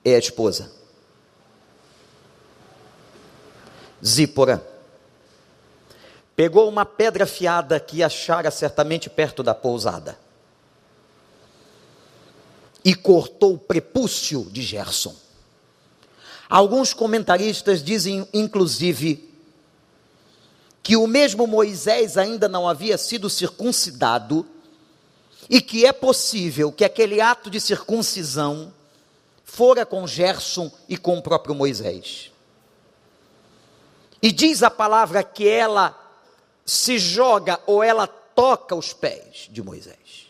é 0.03 0.15
a 0.15 0.19
esposa. 0.19 0.71
Zípora 4.03 4.65
pegou 6.35 6.67
uma 6.67 6.85
pedra 6.85 7.25
afiada 7.25 7.79
que 7.79 8.01
achara 8.01 8.49
certamente 8.49 9.09
perto 9.09 9.43
da 9.43 9.53
pousada 9.53 10.17
e 12.83 12.93
cortou 12.93 13.53
o 13.53 13.57
prepúcio 13.57 14.47
de 14.51 14.61
Gerson. 14.61 15.15
Alguns 16.49 16.93
comentaristas 16.93 17.81
dizem, 17.83 18.27
inclusive, 18.33 19.29
que 20.81 20.97
o 20.97 21.07
mesmo 21.07 21.47
Moisés 21.47 22.17
ainda 22.17 22.49
não 22.49 22.67
havia 22.67 22.97
sido 22.97 23.29
circuncidado 23.29 24.45
e 25.49 25.61
que 25.61 25.85
é 25.85 25.93
possível 25.93 26.71
que 26.71 26.83
aquele 26.83 27.21
ato 27.21 27.49
de 27.49 27.59
circuncisão 27.59 28.73
fora 29.45 29.85
com 29.85 30.05
Gerson 30.05 30.71
e 30.89 30.97
com 30.97 31.17
o 31.17 31.21
próprio 31.21 31.55
Moisés. 31.55 32.31
E 34.21 34.31
diz 34.31 34.61
a 34.61 34.69
palavra 34.69 35.23
que 35.23 35.47
ela 35.47 35.97
se 36.65 36.97
joga 36.97 37.59
ou 37.65 37.81
ela 37.81 38.07
toca 38.07 38.75
os 38.75 38.93
pés 38.93 39.47
de 39.49 39.61
Moisés 39.61 40.22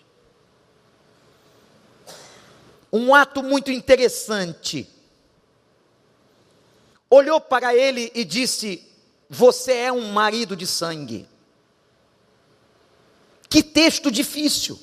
um 2.93 3.15
ato 3.15 3.41
muito 3.41 3.71
interessante. 3.71 4.87
Olhou 7.09 7.41
para 7.41 7.75
ele 7.75 8.11
e 8.13 8.23
disse: 8.23 8.87
Você 9.27 9.73
é 9.73 9.91
um 9.91 10.11
marido 10.11 10.55
de 10.55 10.67
sangue. 10.67 11.27
Que 13.49 13.63
texto 13.63 14.11
difícil. 14.11 14.79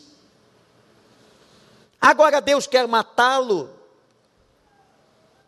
Agora 2.01 2.41
Deus 2.41 2.67
quer 2.67 2.89
matá-lo. 2.89 3.71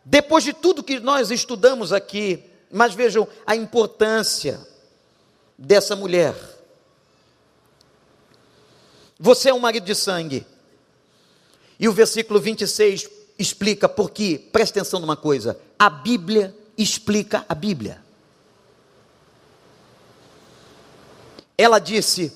Depois 0.05 0.43
de 0.43 0.53
tudo 0.53 0.83
que 0.83 0.99
nós 0.99 1.31
estudamos 1.31 1.91
aqui, 1.91 2.49
mas 2.71 2.93
vejam 2.93 3.27
a 3.45 3.55
importância 3.55 4.65
dessa 5.57 5.95
mulher. 5.95 6.35
Você 9.19 9.49
é 9.49 9.53
um 9.53 9.59
marido 9.59 9.85
de 9.85 9.95
sangue. 9.95 10.45
E 11.79 11.87
o 11.87 11.93
versículo 11.93 12.39
26 12.39 13.09
explica 13.37 13.89
porque, 13.89 14.37
presta 14.51 14.79
atenção 14.79 14.99
numa 14.99 15.15
coisa, 15.15 15.59
a 15.77 15.89
Bíblia 15.89 16.55
explica 16.77 17.45
a 17.47 17.55
Bíblia. 17.55 18.01
Ela 21.57 21.79
disse, 21.79 22.33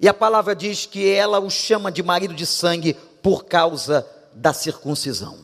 e 0.00 0.08
a 0.08 0.14
palavra 0.14 0.54
diz 0.54 0.86
que 0.86 1.08
ela 1.08 1.38
o 1.40 1.50
chama 1.50 1.90
de 1.90 2.02
marido 2.02 2.34
de 2.34 2.46
sangue 2.46 2.94
por 3.22 3.44
causa 3.44 4.06
da 4.32 4.52
circuncisão. 4.52 5.38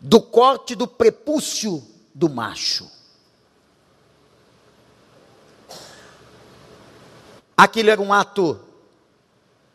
Do 0.00 0.20
corte 0.20 0.74
do 0.74 0.86
prepúcio 0.86 1.84
do 2.14 2.28
macho. 2.28 2.90
Aquilo 7.56 7.90
era 7.90 8.00
um 8.00 8.12
ato 8.12 8.67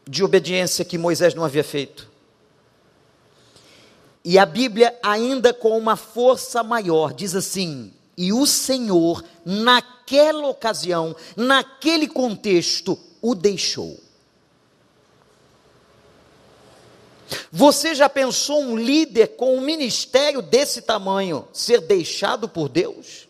de 0.08 0.24
obediência 0.24 0.86
que 0.86 0.98
Moisés 0.98 1.34
não 1.34 1.44
havia 1.44 1.64
feito. 1.64 2.10
E 4.26 4.38
a 4.40 4.46
Bíblia, 4.46 4.98
ainda 5.04 5.54
com 5.54 5.78
uma 5.78 5.96
força 5.96 6.64
maior, 6.64 7.14
diz 7.14 7.36
assim: 7.36 7.92
e 8.18 8.32
o 8.32 8.46
Senhor, 8.46 9.24
naquela 9.44 10.48
ocasião, 10.48 11.16
naquele 11.36 12.08
contexto, 12.08 12.98
o 13.22 13.34
deixou. 13.34 14.00
Você 17.52 17.96
já 17.96 18.08
pensou 18.08 18.62
um 18.62 18.78
líder 18.78 19.36
com 19.36 19.58
um 19.58 19.62
ministério 19.62 20.42
desse 20.42 20.82
tamanho 20.82 21.48
ser 21.52 21.82
deixado 21.82 22.48
por 22.48 22.70
Deus? 22.70 23.28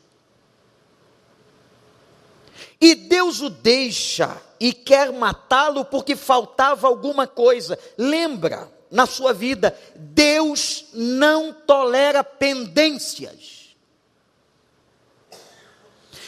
E 2.82 2.96
Deus 2.96 3.40
o 3.40 3.50
deixa 3.50 4.42
e 4.64 4.72
quer 4.72 5.12
matá-lo 5.12 5.84
porque 5.84 6.16
faltava 6.16 6.88
alguma 6.88 7.28
coisa. 7.28 7.78
Lembra, 7.98 8.72
na 8.90 9.06
sua 9.06 9.34
vida. 9.34 9.78
Deus 9.94 10.86
não 10.94 11.52
tolera 11.52 12.24
pendências. 12.24 13.76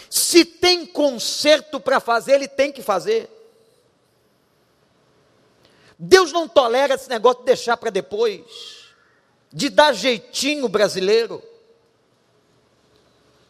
Se 0.09 0.43
tem 0.43 0.85
conserto 0.85 1.79
para 1.79 2.01
fazer, 2.01 2.33
ele 2.33 2.49
tem 2.49 2.73
que 2.73 2.81
fazer. 2.81 3.29
Deus 5.97 6.33
não 6.33 6.45
tolera 6.45 6.95
esse 6.95 7.07
negócio 7.07 7.39
de 7.39 7.45
deixar 7.45 7.77
para 7.77 7.89
depois, 7.89 8.89
de 9.49 9.69
dar 9.69 9.93
jeitinho 9.93 10.67
brasileiro 10.67 11.41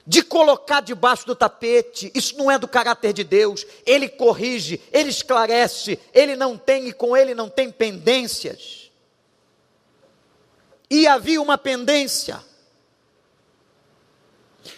de 0.08 0.22
colocar 0.22 0.82
debaixo 0.82 1.26
do 1.26 1.36
tapete, 1.36 2.12
isso 2.14 2.38
não 2.38 2.52
é 2.52 2.60
do 2.60 2.68
caráter 2.68 3.12
de 3.12 3.24
Deus. 3.24 3.66
Ele 3.86 4.08
corrige, 4.08 4.80
ele 4.92 5.10
esclarece, 5.10 6.00
ele 6.14 6.36
não 6.36 6.58
tem 6.58 6.88
e 6.88 6.94
com 6.94 7.18
ele 7.18 7.34
não 7.34 7.50
tem 7.50 7.72
pendências. 7.72 8.92
E 10.90 11.08
havia 11.08 11.42
uma 11.42 11.58
pendência. 11.58 12.40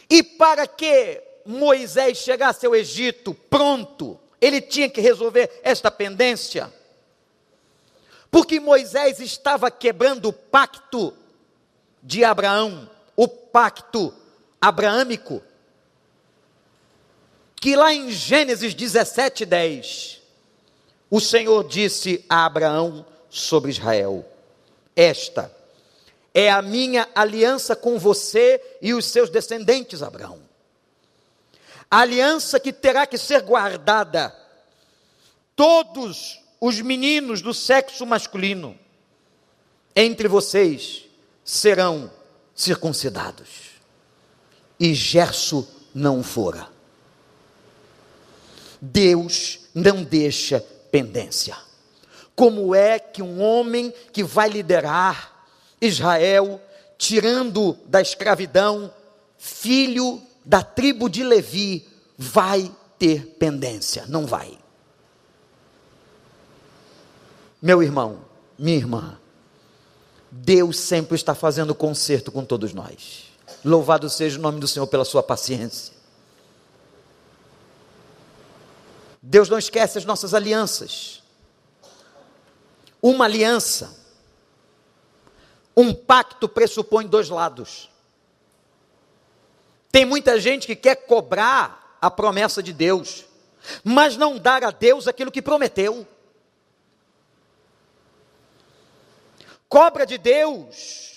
E 0.10 0.24
para 0.24 0.66
que 0.66 1.22
Moisés 1.46 2.20
chegasse 2.20 2.66
ao 2.66 2.76
Egito 2.76 3.34
pronto, 3.34 4.18
ele 4.40 4.62
tinha 4.62 4.90
que 4.90 5.02
resolver 5.02 5.60
esta 5.62 5.92
pendência. 5.92 6.74
Porque 8.32 8.60
Moisés 8.60 9.20
estava 9.20 9.70
quebrando 9.70 10.30
o 10.30 10.34
pacto 10.34 11.14
de 12.02 12.24
Abraão, 12.24 12.90
o 13.16 13.28
pacto 13.28 14.14
abraâmico, 14.62 15.42
que 17.56 17.76
lá 17.76 17.94
em 17.94 18.12
Gênesis 18.12 18.74
17, 18.74 19.46
10, 19.46 20.22
o 21.10 21.20
Senhor 21.20 21.68
disse 21.68 22.24
a 22.30 22.46
Abraão 22.46 23.06
sobre 23.30 23.72
Israel: 23.72 24.26
Esta 24.96 25.52
é 26.34 26.52
a 26.52 26.62
minha 26.62 27.08
aliança 27.16 27.76
com 27.76 27.98
você 27.98 28.62
e 28.82 28.94
os 28.94 29.06
seus 29.06 29.30
descendentes, 29.30 30.04
Abraão. 30.04 30.40
A 31.90 32.02
aliança 32.02 32.60
que 32.60 32.74
terá 32.74 33.08
que 33.08 33.18
ser 33.18 33.42
guardada. 33.42 34.36
Todos 35.56 36.40
os 36.62 36.82
meninos 36.82 37.42
do 37.42 37.54
sexo 37.54 38.06
masculino 38.06 38.78
entre 39.96 40.28
vocês 40.28 41.06
serão 41.44 42.12
circuncidados 42.54 43.67
e 44.80 44.94
Gerso 44.94 45.68
não 45.94 46.24
fora. 46.24 46.68
Deus 48.82 49.60
não 49.74 50.04
deixa 50.04 50.60
pendência. 50.92 51.58
Como 52.36 52.76
é 52.76 53.00
que 53.00 53.22
um 53.24 53.42
homem 53.42 53.92
que 54.14 54.24
vai 54.24 54.48
liderar 54.48 55.48
Israel, 55.82 56.62
tirando 56.98 57.78
da 57.88 58.02
escravidão, 58.02 58.94
filho 59.38 60.22
da 60.46 60.62
tribo 60.62 61.10
de 61.10 61.24
Levi, 61.24 61.88
vai 62.18 62.72
ter 63.00 63.36
pendência? 63.40 64.06
Não 64.08 64.26
vai. 64.26 64.58
Meu 67.60 67.82
irmão, 67.82 68.20
minha 68.58 68.78
irmã, 68.78 69.18
Deus 70.32 70.78
sempre 70.78 71.16
está 71.16 71.34
fazendo 71.34 71.74
conserto 71.74 72.32
com 72.32 72.46
todos 72.46 72.74
nós. 72.74 73.27
Louvado 73.64 74.10
seja 74.10 74.38
o 74.38 74.42
nome 74.42 74.60
do 74.60 74.68
Senhor 74.68 74.88
pela 74.88 75.06
sua 75.06 75.24
paciência. 75.24 75.94
Deus 79.22 79.50
não 79.50 79.58
esquece 79.58 79.98
as 79.98 80.06
nossas 80.06 80.34
alianças. 80.34 81.24
Uma 83.02 83.26
aliança, 83.26 83.96
um 85.76 85.94
pacto 85.94 86.48
pressupõe 86.48 87.06
dois 87.06 87.30
lados. 87.30 87.90
Tem 89.92 90.06
muita 90.06 90.40
gente 90.40 90.66
que 90.68 90.76
quer 90.76 90.96
cobrar 90.96 91.98
a 92.02 92.10
promessa 92.10 92.62
de 92.62 92.74
Deus, 92.74 93.26
mas 93.84 94.16
não 94.18 94.38
dar 94.38 94.64
a 94.64 94.72
Deus 94.72 95.08
aquilo 95.08 95.32
que 95.32 95.42
prometeu. 95.42 96.08
Cobra 99.68 100.06
de 100.06 100.18
Deus 100.18 101.17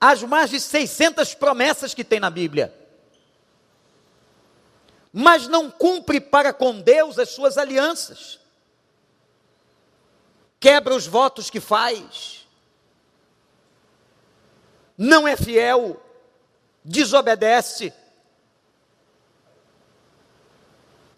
as 0.00 0.22
mais 0.22 0.50
de 0.50 0.60
600 0.60 1.34
promessas 1.34 1.94
que 1.94 2.04
tem 2.04 2.20
na 2.20 2.30
Bíblia. 2.30 2.74
Mas 5.12 5.48
não 5.48 5.70
cumpre 5.70 6.20
para 6.20 6.52
com 6.52 6.80
Deus 6.80 7.18
as 7.18 7.30
suas 7.30 7.56
alianças. 7.56 8.38
Quebra 10.60 10.94
os 10.94 11.06
votos 11.06 11.48
que 11.48 11.60
faz. 11.60 12.46
Não 14.96 15.26
é 15.26 15.36
fiel, 15.36 16.00
desobedece. 16.84 17.92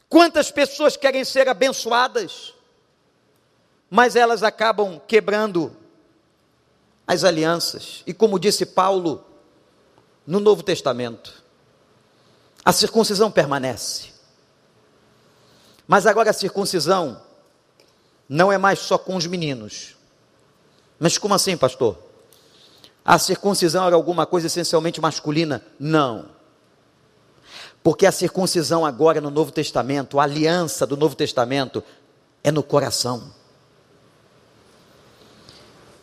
Quantas 0.08 0.50
pessoas 0.50 0.96
querem 0.96 1.24
ser 1.24 1.48
abençoadas, 1.48 2.54
mas 3.90 4.16
elas 4.16 4.42
acabam 4.42 5.00
quebrando 5.06 5.76
as 7.08 7.24
alianças. 7.24 8.02
E 8.06 8.12
como 8.12 8.38
disse 8.38 8.66
Paulo 8.66 9.24
no 10.26 10.38
Novo 10.38 10.62
Testamento, 10.62 11.42
a 12.62 12.70
circuncisão 12.70 13.30
permanece. 13.30 14.10
Mas 15.86 16.06
agora 16.06 16.28
a 16.28 16.34
circuncisão 16.34 17.22
não 18.28 18.52
é 18.52 18.58
mais 18.58 18.80
só 18.80 18.98
com 18.98 19.16
os 19.16 19.26
meninos. 19.26 19.96
Mas 21.00 21.16
como 21.16 21.32
assim, 21.32 21.56
pastor? 21.56 21.96
A 23.02 23.18
circuncisão 23.18 23.86
era 23.86 23.96
alguma 23.96 24.26
coisa 24.26 24.48
essencialmente 24.48 25.00
masculina? 25.00 25.64
Não. 25.80 26.26
Porque 27.82 28.04
a 28.04 28.12
circuncisão 28.12 28.84
agora 28.84 29.18
no 29.18 29.30
Novo 29.30 29.50
Testamento, 29.50 30.20
a 30.20 30.24
aliança 30.24 30.86
do 30.86 30.94
Novo 30.94 31.16
Testamento, 31.16 31.82
é 32.44 32.52
no 32.52 32.62
coração 32.62 33.32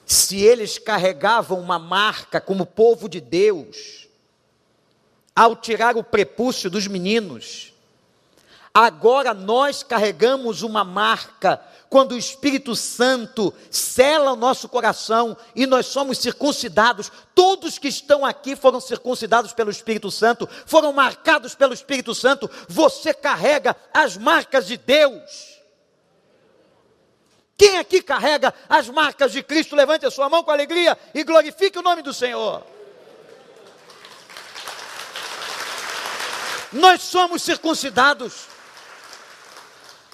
se 0.05 0.39
eles 0.41 0.77
carregavam 0.77 1.59
uma 1.59 1.79
marca 1.79 2.39
como 2.39 2.65
povo 2.65 3.09
de 3.09 3.19
Deus, 3.19 4.07
ao 5.35 5.55
tirar 5.55 5.97
o 5.97 6.03
prepúcio 6.03 6.69
dos 6.69 6.87
meninos, 6.87 7.73
agora 8.73 9.33
nós 9.33 9.83
carregamos 9.83 10.61
uma 10.61 10.83
marca 10.83 11.61
quando 11.89 12.13
o 12.13 12.17
Espírito 12.17 12.75
Santo 12.75 13.53
sela 13.71 14.33
o 14.33 14.35
nosso 14.35 14.67
coração 14.67 15.35
e 15.55 15.65
nós 15.65 15.87
somos 15.87 16.17
circuncidados. 16.17 17.11
Todos 17.33 17.77
que 17.77 17.87
estão 17.87 18.25
aqui 18.25 18.55
foram 18.55 18.79
circuncidados 18.81 19.53
pelo 19.53 19.71
Espírito 19.71 20.11
Santo, 20.11 20.47
foram 20.65 20.91
marcados 20.91 21.55
pelo 21.55 21.73
Espírito 21.73 22.13
Santo. 22.13 22.49
Você 22.67 23.13
carrega 23.13 23.75
as 23.93 24.17
marcas 24.17 24.67
de 24.67 24.77
Deus. 24.77 25.54
Quem 27.57 27.77
aqui 27.77 28.01
carrega 28.01 28.53
as 28.67 28.89
marcas 28.89 29.31
de 29.31 29.41
Cristo? 29.41 29.75
Levante 29.75 30.05
a 30.05 30.11
sua 30.11 30.29
mão 30.29 30.43
com 30.43 30.51
alegria 30.51 30.97
e 31.13 31.23
glorifique 31.23 31.79
o 31.79 31.81
nome 31.81 32.01
do 32.01 32.13
Senhor. 32.13 32.63
Nós 36.73 37.01
somos 37.01 37.41
circuncidados. 37.41 38.47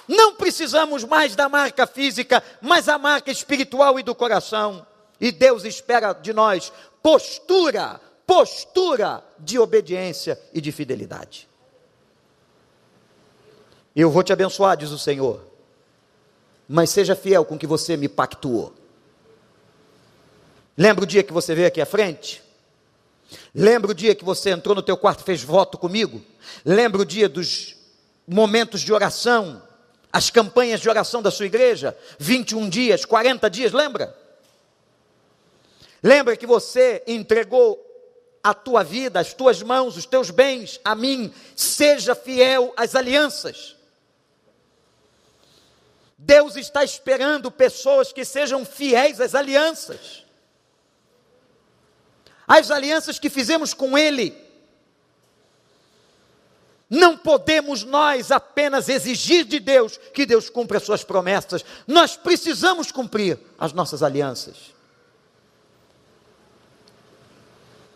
Não 0.07 0.35
precisamos 0.35 1.03
mais 1.03 1.35
da 1.35 1.49
marca 1.49 1.87
física, 1.87 2.43
mas 2.61 2.87
a 2.87 2.99
marca 2.99 3.31
espiritual 3.31 3.99
e 3.99 4.03
do 4.03 4.13
coração. 4.13 4.85
E 5.19 5.31
Deus 5.31 5.63
espera 5.63 6.13
de 6.13 6.33
nós 6.33 6.71
postura, 7.01 7.99
postura 8.27 9.23
de 9.39 9.57
obediência 9.57 10.39
e 10.53 10.61
de 10.61 10.71
fidelidade. 10.71 11.49
Eu 13.95 14.11
vou 14.11 14.21
te 14.21 14.31
abençoar, 14.31 14.77
diz 14.77 14.91
o 14.91 14.99
Senhor 14.99 15.50
mas 16.71 16.89
seja 16.89 17.17
fiel 17.17 17.43
com 17.43 17.55
o 17.55 17.59
que 17.59 17.67
você 17.67 17.97
me 17.97 18.07
pactuou. 18.07 18.73
Lembra 20.77 21.03
o 21.03 21.07
dia 21.07 21.21
que 21.21 21.33
você 21.33 21.53
veio 21.53 21.67
aqui 21.67 21.81
à 21.81 21.85
frente? 21.85 22.41
Lembra 23.53 23.91
o 23.91 23.93
dia 23.93 24.15
que 24.15 24.23
você 24.23 24.51
entrou 24.51 24.73
no 24.73 24.81
teu 24.81 24.95
quarto 24.95 25.19
e 25.19 25.23
fez 25.25 25.43
voto 25.43 25.77
comigo? 25.77 26.23
Lembra 26.63 27.01
o 27.01 27.05
dia 27.05 27.27
dos 27.27 27.75
momentos 28.25 28.79
de 28.79 28.93
oração, 28.93 29.61
as 30.13 30.29
campanhas 30.29 30.79
de 30.79 30.87
oração 30.87 31.21
da 31.21 31.29
sua 31.29 31.45
igreja? 31.45 31.97
21 32.17 32.69
dias, 32.69 33.03
40 33.03 33.49
dias, 33.49 33.73
lembra? 33.73 34.17
Lembra 36.01 36.37
que 36.37 36.47
você 36.47 37.03
entregou 37.05 37.85
a 38.41 38.53
tua 38.53 38.81
vida, 38.81 39.19
as 39.19 39.33
tuas 39.33 39.61
mãos, 39.61 39.97
os 39.97 40.05
teus 40.05 40.29
bens 40.29 40.79
a 40.85 40.95
mim? 40.95 41.33
Seja 41.53 42.15
fiel 42.15 42.73
às 42.77 42.95
alianças. 42.95 43.75
Deus 46.23 46.55
está 46.55 46.83
esperando 46.83 47.49
pessoas 47.49 48.13
que 48.13 48.23
sejam 48.23 48.63
fiéis 48.63 49.19
às 49.19 49.33
alianças. 49.33 50.23
As 52.47 52.69
alianças 52.69 53.17
que 53.17 53.29
fizemos 53.29 53.73
com 53.73 53.97
Ele. 53.97 54.37
Não 56.87 57.17
podemos 57.17 57.83
nós 57.83 58.29
apenas 58.29 58.87
exigir 58.87 59.45
de 59.45 59.59
Deus 59.59 59.97
que 60.13 60.25
Deus 60.25 60.47
cumpra 60.47 60.77
as 60.77 60.83
suas 60.83 61.03
promessas, 61.03 61.65
nós 61.87 62.15
precisamos 62.15 62.91
cumprir 62.91 63.39
as 63.57 63.73
nossas 63.73 64.03
alianças. 64.03 64.75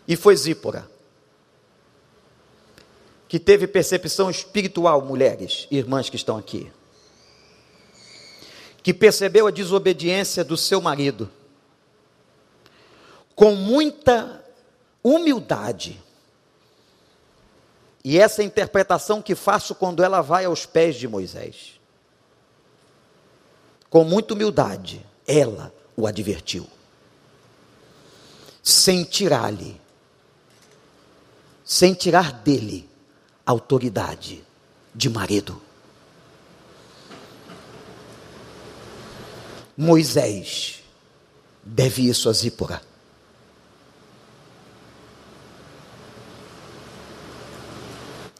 E 0.08 0.16
foi 0.16 0.34
Zípora 0.34 0.90
que 3.28 3.38
teve 3.38 3.66
percepção 3.66 4.30
espiritual, 4.30 5.02
mulheres, 5.02 5.68
irmãs 5.70 6.08
que 6.08 6.16
estão 6.16 6.36
aqui, 6.38 6.72
que 8.86 8.94
percebeu 8.94 9.48
a 9.48 9.50
desobediência 9.50 10.44
do 10.44 10.56
seu 10.56 10.80
marido, 10.80 11.28
com 13.34 13.52
muita 13.56 14.44
humildade, 15.02 16.00
e 18.04 18.16
essa 18.16 18.42
é 18.42 18.44
a 18.44 18.46
interpretação 18.46 19.20
que 19.20 19.34
faço 19.34 19.74
quando 19.74 20.04
ela 20.04 20.20
vai 20.20 20.44
aos 20.44 20.66
pés 20.66 20.94
de 20.94 21.08
Moisés. 21.08 21.80
Com 23.90 24.04
muita 24.04 24.34
humildade, 24.34 25.04
ela 25.26 25.74
o 25.96 26.06
advertiu, 26.06 26.64
sem 28.62 29.02
tirar-lhe, 29.02 29.80
sem 31.64 31.92
tirar 31.92 32.30
dele 32.30 32.88
autoridade 33.44 34.44
de 34.94 35.10
marido. 35.10 35.65
Moisés 39.76 40.82
deve 41.64 42.08
isso 42.08 42.28
a 42.28 42.32
Zípora. 42.32 42.80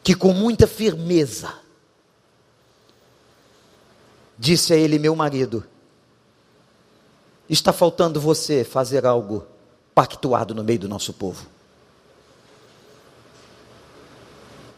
que 0.06 0.14
com 0.14 0.32
muita 0.32 0.68
firmeza 0.68 1.52
disse 4.38 4.72
a 4.72 4.76
ele: 4.76 5.00
Meu 5.00 5.16
marido, 5.16 5.64
está 7.48 7.72
faltando 7.72 8.20
você 8.20 8.62
fazer 8.62 9.04
algo 9.04 9.44
pactuado 9.92 10.54
no 10.54 10.62
meio 10.62 10.78
do 10.78 10.88
nosso 10.88 11.12
povo. 11.12 11.44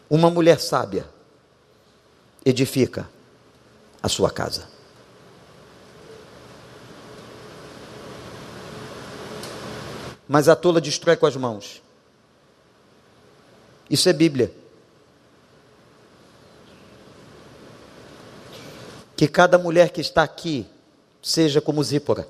Uma 0.09 0.31
mulher 0.31 0.59
sábia 0.59 1.07
edifica 2.43 3.07
a 4.01 4.09
sua 4.09 4.31
casa. 4.31 4.67
Mas 10.29 10.47
a 10.47 10.55
tola 10.55 10.79
destrói 10.79 11.17
com 11.17 11.25
as 11.25 11.35
mãos. 11.35 11.81
Isso 13.89 14.07
é 14.07 14.13
Bíblia. 14.13 14.53
Que 19.17 19.27
cada 19.27 19.57
mulher 19.57 19.89
que 19.89 19.99
está 19.99 20.21
aqui 20.21 20.67
seja 21.19 21.59
como 21.59 21.83
Zípora, 21.83 22.29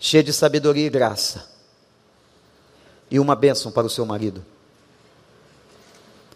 cheia 0.00 0.22
de 0.22 0.32
sabedoria 0.32 0.86
e 0.86 0.90
graça, 0.90 1.48
e 3.08 3.20
uma 3.20 3.36
bênção 3.36 3.70
para 3.70 3.86
o 3.86 3.90
seu 3.90 4.04
marido. 4.04 4.44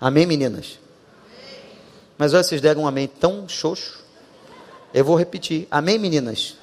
Amém, 0.00 0.24
meninas? 0.24 0.78
Amém. 1.26 1.78
Mas 2.16 2.32
olha, 2.32 2.44
vocês 2.44 2.60
deram 2.60 2.82
um 2.82 2.86
amém 2.86 3.08
tão 3.08 3.48
xoxo. 3.48 4.04
Eu 4.94 5.04
vou 5.04 5.16
repetir. 5.16 5.66
Amém, 5.68 5.98
meninas? 5.98 6.56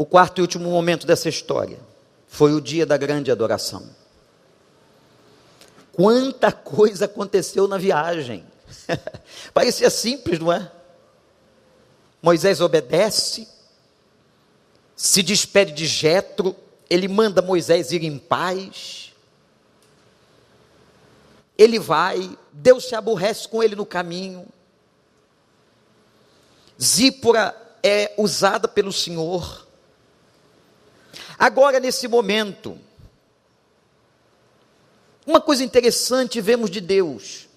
O 0.00 0.06
quarto 0.06 0.38
e 0.38 0.40
último 0.40 0.70
momento 0.70 1.06
dessa 1.06 1.28
história 1.28 1.78
foi 2.26 2.54
o 2.54 2.60
dia 2.62 2.86
da 2.86 2.96
grande 2.96 3.30
adoração. 3.30 3.86
Quanta 5.92 6.50
coisa 6.50 7.04
aconteceu 7.04 7.68
na 7.68 7.76
viagem. 7.76 8.42
Parecia 9.52 9.90
simples, 9.90 10.38
não 10.38 10.50
é? 10.50 10.72
Moisés 12.22 12.62
obedece, 12.62 13.46
se 14.96 15.22
despede 15.22 15.72
de 15.72 15.86
Jetro, 15.86 16.56
ele 16.88 17.06
manda 17.06 17.42
Moisés 17.42 17.92
ir 17.92 18.02
em 18.02 18.16
paz. 18.16 19.12
Ele 21.58 21.78
vai, 21.78 22.38
Deus 22.50 22.86
se 22.86 22.94
aborrece 22.94 23.46
com 23.46 23.62
ele 23.62 23.76
no 23.76 23.84
caminho. 23.84 24.46
Zípora 26.82 27.54
é 27.82 28.14
usada 28.16 28.66
pelo 28.66 28.94
Senhor. 28.94 29.68
Agora, 31.38 31.80
nesse 31.80 32.06
momento, 32.06 32.78
uma 35.26 35.40
coisa 35.40 35.64
interessante 35.64 36.40
vemos 36.40 36.70
de 36.70 36.80
Deus. 36.80 37.48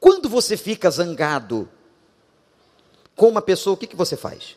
Quando 0.00 0.28
você 0.28 0.56
fica 0.56 0.90
zangado 0.90 1.68
com 3.16 3.28
uma 3.28 3.42
pessoa, 3.42 3.74
o 3.74 3.76
que, 3.76 3.86
que 3.86 3.96
você 3.96 4.16
faz? 4.16 4.56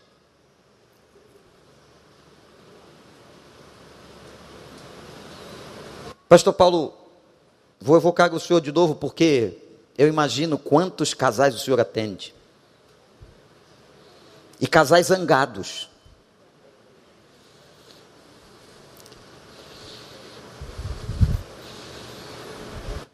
Pastor 6.31 6.53
Paulo, 6.53 6.93
vou 7.79 7.97
evocar 7.97 8.33
o 8.33 8.39
senhor 8.39 8.61
de 8.61 8.71
novo 8.71 8.95
porque 8.95 9.57
eu 9.97 10.07
imagino 10.07 10.57
quantos 10.57 11.13
casais 11.13 11.53
o 11.53 11.59
senhor 11.59 11.79
atende. 11.79 12.33
E 14.57 14.65
casais 14.65 15.07
zangados. 15.07 15.90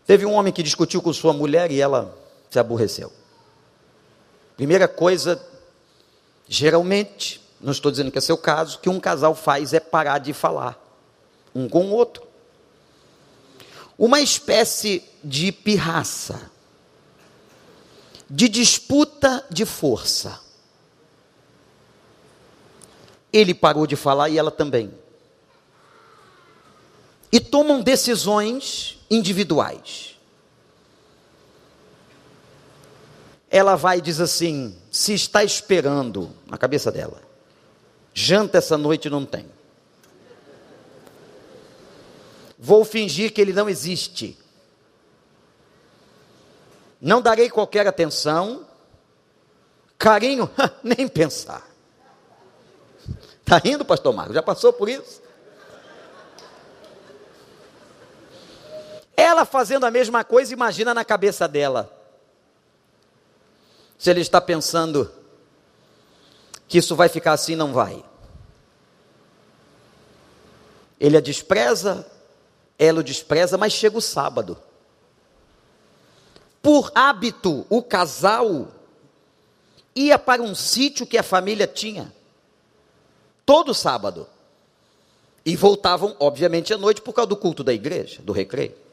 Teve 0.07 0.25
um 0.25 0.33
homem 0.33 0.53
que 0.53 0.63
discutiu 0.63 1.01
com 1.01 1.11
sua 1.11 1.33
mulher 1.33 1.69
e 1.69 1.81
ela 1.81 2.17
se 2.49 2.57
aborreceu. 2.57 3.11
Primeira 4.55 4.87
coisa, 4.87 5.39
geralmente, 6.47 7.41
não 7.59 7.73
estou 7.73 7.91
dizendo 7.91 8.09
que 8.09 8.17
é 8.17 8.21
seu 8.21 8.37
caso, 8.37 8.79
que 8.79 8.87
um 8.87 9.01
casal 9.01 9.35
faz 9.35 9.73
é 9.73 9.81
parar 9.81 10.19
de 10.19 10.31
falar 10.31 10.81
um 11.53 11.67
com 11.67 11.87
o 11.87 11.91
outro. 11.91 12.25
Uma 13.97 14.21
espécie 14.21 15.03
de 15.21 15.51
pirraça, 15.51 16.49
de 18.29 18.47
disputa 18.47 19.43
de 19.49 19.65
força. 19.65 20.39
Ele 23.33 23.53
parou 23.53 23.85
de 23.85 23.97
falar 23.97 24.29
e 24.29 24.37
ela 24.37 24.51
também. 24.51 24.93
E 27.31 27.39
tomam 27.39 27.81
decisões 27.81 28.99
individuais. 29.09 30.17
Ela 33.49 33.75
vai 33.75 33.97
e 33.97 34.01
diz 34.01 34.19
assim: 34.19 34.77
se 34.91 35.13
está 35.13 35.43
esperando, 35.43 36.31
na 36.45 36.57
cabeça 36.57 36.91
dela, 36.91 37.21
janta 38.13 38.57
essa 38.57 38.77
noite 38.77 39.09
não 39.09 39.25
tem. 39.25 39.45
Vou 42.57 42.83
fingir 42.83 43.31
que 43.31 43.39
ele 43.39 43.53
não 43.53 43.69
existe. 43.69 44.37
Não 46.99 47.21
darei 47.21 47.49
qualquer 47.49 47.85
atenção. 47.87 48.65
Carinho, 49.97 50.49
nem 50.83 51.07
pensar. 51.07 51.67
Está 53.39 53.57
rindo, 53.57 53.85
pastor 53.85 54.13
Marcos? 54.13 54.35
Já 54.35 54.41
passou 54.43 54.73
por 54.73 54.89
isso? 54.89 55.21
Ela 59.17 59.45
fazendo 59.45 59.83
a 59.83 59.89
mesma 59.89 60.23
coisa, 60.23 60.53
imagina 60.53 60.93
na 60.93 61.03
cabeça 61.03 61.47
dela. 61.47 61.91
Se 63.97 64.11
ele 64.11 64.21
está 64.21 64.39
pensando 64.39 65.11
que 66.67 66.77
isso 66.77 66.95
vai 66.95 67.09
ficar 67.09 67.31
assim, 67.31 67.55
não 67.55 67.73
vai. 67.73 68.05
Ele 70.99 71.17
a 71.17 71.21
despreza, 71.21 72.05
ela 72.77 72.99
o 72.99 73.03
despreza, 73.03 73.57
mas 73.57 73.73
chega 73.73 73.97
o 73.97 74.01
sábado. 74.01 74.61
Por 76.61 76.91
hábito, 76.93 77.65
o 77.69 77.81
casal 77.81 78.67
ia 79.95 80.19
para 80.19 80.43
um 80.43 80.53
sítio 80.53 81.07
que 81.07 81.17
a 81.17 81.23
família 81.23 81.65
tinha, 81.65 82.13
todo 83.43 83.73
sábado. 83.73 84.27
E 85.43 85.55
voltavam, 85.55 86.15
obviamente, 86.19 86.71
à 86.73 86.77
noite 86.77 87.01
por 87.01 87.13
causa 87.13 87.29
do 87.29 87.37
culto 87.37 87.63
da 87.63 87.73
igreja, 87.73 88.21
do 88.21 88.31
recreio. 88.31 88.86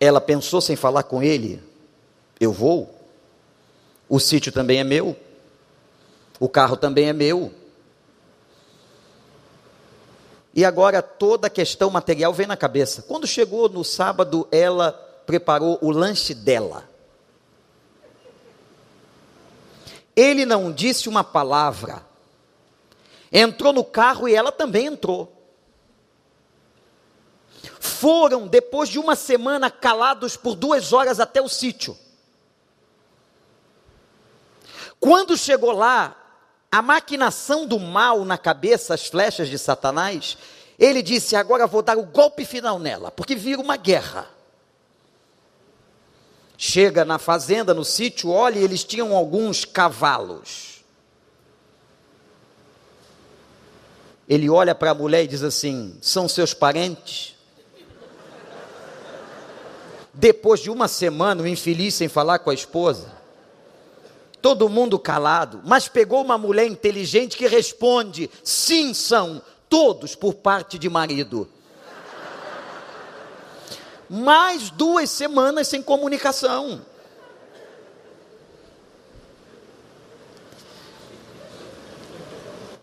Ela 0.00 0.20
pensou 0.20 0.60
sem 0.60 0.76
falar 0.76 1.04
com 1.04 1.22
ele: 1.22 1.62
Eu 2.40 2.52
vou. 2.52 2.94
O 4.08 4.20
sítio 4.20 4.52
também 4.52 4.80
é 4.80 4.84
meu. 4.84 5.16
O 6.38 6.48
carro 6.48 6.76
também 6.76 7.08
é 7.08 7.12
meu. 7.12 7.52
E 10.54 10.64
agora 10.64 11.02
toda 11.02 11.48
a 11.48 11.50
questão 11.50 11.90
material 11.90 12.32
vem 12.32 12.46
na 12.46 12.56
cabeça. 12.56 13.02
Quando 13.02 13.26
chegou 13.26 13.68
no 13.68 13.82
sábado, 13.82 14.46
ela 14.52 14.92
preparou 15.26 15.78
o 15.82 15.90
lanche 15.90 16.32
dela. 16.32 16.88
Ele 20.14 20.46
não 20.46 20.70
disse 20.70 21.08
uma 21.08 21.24
palavra. 21.24 22.02
entrou 23.32 23.72
no 23.72 23.82
carro 23.82 24.28
e 24.28 24.34
ela 24.34 24.52
também 24.52 24.86
entrou. 24.86 25.33
Foram, 27.84 28.48
depois 28.48 28.88
de 28.88 28.98
uma 28.98 29.14
semana, 29.14 29.70
calados 29.70 30.38
por 30.38 30.56
duas 30.56 30.94
horas 30.94 31.20
até 31.20 31.42
o 31.42 31.50
sítio. 31.50 31.94
Quando 34.98 35.36
chegou 35.36 35.70
lá, 35.70 36.16
a 36.72 36.80
maquinação 36.80 37.66
do 37.66 37.78
mal 37.78 38.24
na 38.24 38.38
cabeça, 38.38 38.94
as 38.94 39.06
flechas 39.06 39.50
de 39.50 39.58
Satanás, 39.58 40.38
ele 40.78 41.02
disse: 41.02 41.36
Agora 41.36 41.66
vou 41.66 41.82
dar 41.82 41.98
o 41.98 42.06
golpe 42.06 42.46
final 42.46 42.78
nela, 42.78 43.10
porque 43.10 43.34
vira 43.34 43.60
uma 43.60 43.76
guerra. 43.76 44.30
Chega 46.56 47.04
na 47.04 47.18
fazenda, 47.18 47.74
no 47.74 47.84
sítio, 47.84 48.30
olha, 48.30 48.58
eles 48.58 48.82
tinham 48.82 49.14
alguns 49.14 49.66
cavalos. 49.66 50.82
Ele 54.26 54.48
olha 54.48 54.74
para 54.74 54.92
a 54.92 54.94
mulher 54.94 55.24
e 55.24 55.28
diz 55.28 55.42
assim: 55.42 55.98
São 56.00 56.26
seus 56.26 56.54
parentes? 56.54 57.33
Depois 60.14 60.60
de 60.60 60.70
uma 60.70 60.88
semana, 60.88 61.42
o 61.42 61.46
infeliz 61.48 61.94
sem 61.94 62.08
falar 62.08 62.38
com 62.38 62.50
a 62.50 62.54
esposa, 62.54 63.12
todo 64.40 64.68
mundo 64.68 64.98
calado, 64.98 65.60
mas 65.64 65.88
pegou 65.88 66.22
uma 66.22 66.38
mulher 66.38 66.66
inteligente 66.66 67.36
que 67.36 67.46
responde: 67.46 68.30
Sim, 68.42 68.94
são 68.94 69.42
todos 69.68 70.14
por 70.14 70.34
parte 70.34 70.78
de 70.78 70.88
marido 70.88 71.48
mais 74.08 74.70
duas 74.70 75.10
semanas 75.10 75.68
sem 75.68 75.82
comunicação. 75.82 76.84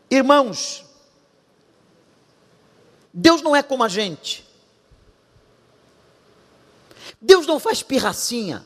Irmãos, 0.10 0.84
Deus 3.13 3.41
não 3.41 3.56
é 3.56 3.63
como 3.63 3.84
a 3.84 3.88
gente. 3.88 4.46
Deus 7.21 7.45
não 7.45 7.60
faz 7.60 7.84
pirracinha. 7.84 8.65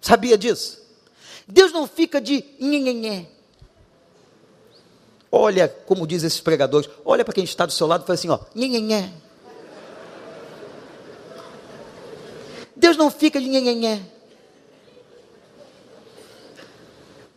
Sabia 0.00 0.36
disso? 0.36 0.84
Deus 1.48 1.72
não 1.72 1.86
fica 1.86 2.20
de 2.20 2.44
nhenhenhé. 2.60 3.28
Olha, 5.32 5.68
como 5.68 6.06
diz 6.06 6.22
esses 6.22 6.40
pregadores, 6.40 6.88
olha 7.04 7.24
para 7.24 7.34
quem 7.34 7.44
está 7.44 7.66
do 7.66 7.72
seu 7.72 7.86
lado 7.86 8.02
e 8.02 8.06
fala 8.06 8.14
assim, 8.14 8.28
ó, 8.28 8.38
nhenhenhé. 8.54 9.12
Deus 12.74 12.96
não 12.96 13.10
fica 13.10 13.40
de 13.40 13.48
nhenhenhé. 13.48 14.02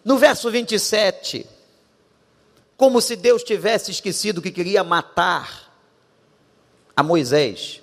No 0.04 0.18
verso 0.18 0.50
27, 0.52 1.48
como 2.76 3.02
se 3.02 3.16
Deus 3.16 3.44
tivesse 3.44 3.92
esquecido 3.92 4.42
que 4.42 4.52
queria 4.52 4.84
matar 4.84 5.74
a 6.96 7.04
Moisés, 7.04 7.82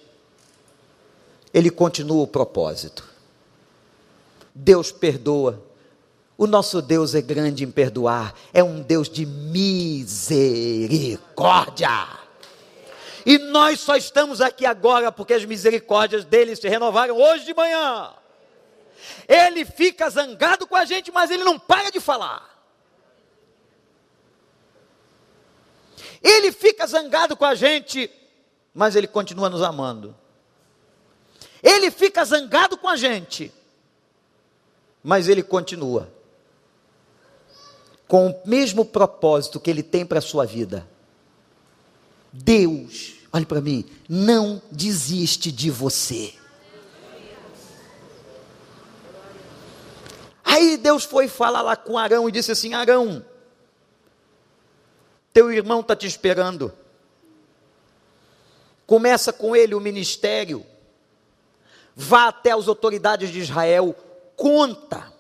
ele 1.53 1.71
continua 1.71 2.23
o 2.23 2.27
propósito. 2.27 3.05
Deus 4.55 4.91
perdoa. 4.93 5.63
O 6.39 6.47
nosso 6.47 6.81
Deus 6.83 7.15
é 7.15 7.23
grande 7.23 7.65
em 7.65 7.71
perdoar, 7.71 8.35
é 8.53 8.63
um 8.63 8.83
Deus 8.83 9.09
de 9.09 9.25
misericórdia. 9.25 11.89
E 13.25 13.39
nós 13.39 13.81
só 13.81 13.97
estamos 13.97 14.43
aqui 14.43 14.67
agora 14.67 15.11
porque 15.11 15.33
as 15.33 15.47
misericórdias 15.47 16.27
dele 16.27 16.55
se 16.55 16.69
renovaram 16.69 17.17
hoje 17.17 17.47
de 17.47 17.55
manhã. 17.55 18.13
Ele 19.27 19.65
fica 19.65 20.11
zangado 20.11 20.67
com 20.67 20.77
a 20.77 20.85
gente, 20.85 21.11
mas 21.11 21.31
ele 21.31 21.43
não 21.43 21.59
para 21.59 21.91
de 21.91 22.01
falar. 22.01 22.55
Ele 26.23 26.53
fica 26.53 26.87
zangado 26.87 27.37
com 27.37 27.45
a 27.45 27.55
gente, 27.55 28.11
mas 28.75 28.95
ele 28.95 29.07
continua 29.07 29.49
nos 29.49 29.63
amando. 29.63 30.15
Ele 31.67 31.91
fica 31.91 32.25
zangado 32.25 32.79
com 32.79 32.89
a 32.89 32.95
gente, 32.95 33.53
mas 35.03 35.27
ele 35.27 35.43
continua 35.43 36.09
com 38.07 38.29
o 38.29 38.41
mesmo 38.47 38.85
propósito 38.85 39.59
que 39.59 39.69
ele 39.69 39.83
tem 39.83 40.07
para 40.07 40.21
a 40.21 40.23
sua 40.23 40.47
vida. 40.47 40.89
Deus 42.33 43.15
olhe 43.33 43.45
para 43.45 43.61
mim, 43.61 43.85
não 44.09 44.63
desiste 44.71 45.51
de 45.51 45.69
você. 45.69 46.33
Aí 50.45 50.77
Deus 50.77 51.03
foi 51.03 51.27
falar 51.27 51.63
lá 51.63 51.75
com 51.75 51.99
Arão 51.99 52.29
e 52.29 52.33
disse 52.33 52.53
assim: 52.53 52.75
Arão, 52.75 53.27
teu 55.33 55.51
irmão 55.53 55.81
está 55.81 55.97
te 55.97 56.07
esperando. 56.07 56.73
Começa 58.87 59.33
com 59.33 59.57
ele 59.57 59.75
o 59.75 59.81
ministério. 59.81 60.65
Vá 61.99 62.29
até 62.29 62.53
as 62.53 62.69
autoridades 62.69 63.31
de 63.31 63.41
Israel, 63.41 63.97
conta. 64.37 65.11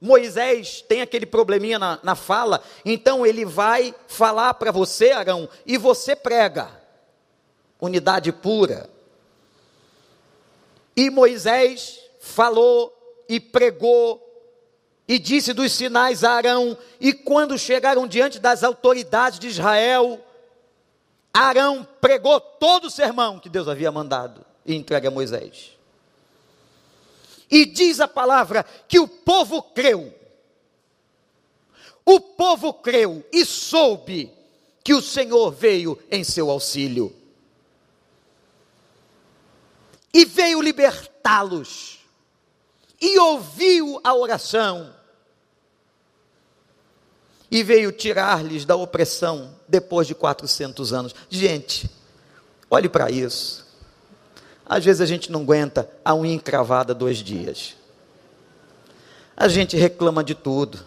Moisés 0.00 0.82
tem 0.82 1.02
aquele 1.02 1.26
probleminha 1.26 1.78
na, 1.78 1.98
na 2.02 2.14
fala, 2.14 2.62
então 2.84 3.26
ele 3.26 3.44
vai 3.44 3.94
falar 4.08 4.54
para 4.54 4.72
você, 4.72 5.12
Arão, 5.12 5.48
e 5.66 5.76
você 5.76 6.16
prega 6.16 6.70
unidade 7.78 8.32
pura. 8.32 8.88
E 10.96 11.10
Moisés 11.10 12.00
falou 12.20 12.92
e 13.28 13.38
pregou 13.38 14.20
e 15.06 15.18
disse 15.18 15.52
dos 15.52 15.72
sinais 15.72 16.24
a 16.24 16.32
Arão, 16.32 16.78
e 16.98 17.12
quando 17.12 17.58
chegaram 17.58 18.06
diante 18.06 18.38
das 18.38 18.64
autoridades 18.64 19.38
de 19.38 19.48
Israel, 19.48 20.18
Arão 21.32 21.86
pregou 22.00 22.40
todo 22.40 22.86
o 22.86 22.90
sermão 22.90 23.38
que 23.38 23.50
Deus 23.50 23.68
havia 23.68 23.92
mandado 23.92 24.44
e 24.64 24.74
entregue 24.74 25.06
a 25.06 25.10
Moisés. 25.10 25.73
E 27.54 27.64
diz 27.64 28.00
a 28.00 28.08
palavra 28.08 28.64
que 28.88 28.98
o 28.98 29.06
povo 29.06 29.62
creu. 29.62 30.12
O 32.04 32.18
povo 32.18 32.74
creu 32.74 33.24
e 33.32 33.44
soube 33.44 34.32
que 34.82 34.92
o 34.92 35.00
Senhor 35.00 35.52
veio 35.52 35.98
em 36.10 36.24
seu 36.24 36.50
auxílio 36.50 37.14
e 40.14 40.24
veio 40.24 40.62
libertá-los, 40.62 41.98
e 43.00 43.18
ouviu 43.18 44.00
a 44.04 44.14
oração, 44.14 44.94
e 47.50 47.64
veio 47.64 47.90
tirar-lhes 47.90 48.64
da 48.64 48.76
opressão 48.76 49.58
depois 49.66 50.06
de 50.06 50.14
400 50.14 50.92
anos. 50.92 51.14
Gente, 51.28 51.90
olhe 52.70 52.88
para 52.88 53.10
isso. 53.10 53.63
Às 54.66 54.84
vezes 54.84 55.00
a 55.00 55.06
gente 55.06 55.30
não 55.30 55.42
aguenta 55.42 55.88
a 56.04 56.14
unha 56.14 56.34
encravada 56.34 56.94
dois 56.94 57.18
dias. 57.18 57.74
A 59.36 59.48
gente 59.48 59.76
reclama 59.76 60.24
de 60.24 60.34
tudo. 60.34 60.78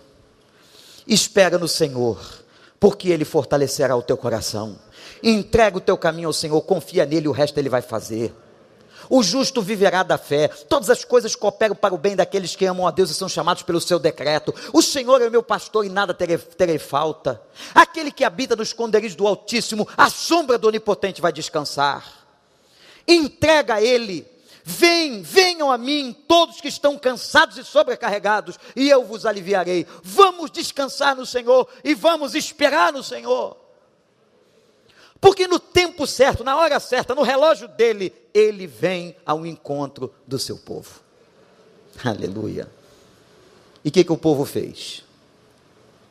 Espera 1.05 1.57
no 1.57 1.67
Senhor, 1.67 2.19
porque 2.79 3.09
Ele 3.09 3.23
fortalecerá 3.23 3.95
o 3.95 4.01
teu 4.01 4.17
coração. 4.17 4.77
Entrega 5.21 5.77
o 5.77 5.81
teu 5.81 5.97
caminho 5.97 6.27
ao 6.27 6.33
Senhor, 6.33 6.59
confia 6.61 7.05
nele, 7.05 7.27
o 7.27 7.31
resto 7.31 7.57
Ele 7.57 7.69
vai 7.69 7.81
fazer. 7.81 8.33
O 9.09 9.23
justo 9.23 9.61
viverá 9.61 10.03
da 10.03 10.17
fé. 10.17 10.47
Todas 10.47 10.89
as 10.89 11.05
coisas 11.05 11.35
cooperam 11.35 11.75
para 11.75 11.93
o 11.93 11.97
bem 11.97 12.15
daqueles 12.15 12.55
que 12.55 12.65
amam 12.65 12.87
a 12.87 12.91
Deus 12.91 13.09
e 13.09 13.13
são 13.13 13.29
chamados 13.29 13.63
pelo 13.63 13.79
seu 13.79 13.99
decreto. 13.99 14.53
O 14.73 14.81
Senhor 14.81 15.21
é 15.21 15.27
o 15.27 15.31
meu 15.31 15.43
pastor 15.43 15.85
e 15.85 15.89
nada 15.89 16.13
terei, 16.13 16.37
terei 16.37 16.77
falta. 16.77 17.41
Aquele 17.73 18.11
que 18.11 18.23
habita 18.23 18.55
no 18.55 18.63
esconderijo 18.63 19.15
do 19.15 19.27
Altíssimo, 19.27 19.87
a 19.95 20.09
sombra 20.09 20.57
do 20.57 20.67
Onipotente 20.67 21.21
vai 21.21 21.31
descansar. 21.31 22.16
Entrega 23.07 23.75
a 23.75 23.81
Ele. 23.81 24.27
Vem, 24.69 25.21
venham 25.21 25.71
a 25.71 25.77
mim, 25.77 26.13
todos 26.27 26.59
que 26.59 26.67
estão 26.67 26.97
cansados 26.97 27.57
e 27.57 27.63
sobrecarregados, 27.63 28.59
e 28.75 28.89
eu 28.89 29.05
vos 29.05 29.25
aliviarei. 29.25 29.87
Vamos 30.03 30.51
descansar 30.51 31.15
no 31.15 31.25
Senhor 31.25 31.69
e 31.85 31.95
vamos 31.95 32.35
esperar 32.35 32.91
no 32.91 33.01
Senhor. 33.01 33.55
Porque 35.21 35.47
no 35.47 35.57
tempo 35.57 36.05
certo, 36.05 36.43
na 36.43 36.57
hora 36.57 36.81
certa, 36.81 37.15
no 37.15 37.21
relógio 37.21 37.69
dele, 37.69 38.13
ele 38.33 38.67
vem 38.67 39.15
ao 39.25 39.45
encontro 39.45 40.13
do 40.27 40.37
seu 40.37 40.57
povo. 40.57 40.99
Aleluia. 42.03 42.69
E 43.85 43.89
o 43.89 43.91
que, 43.91 44.03
que 44.03 44.11
o 44.11 44.17
povo 44.17 44.43
fez? 44.43 45.01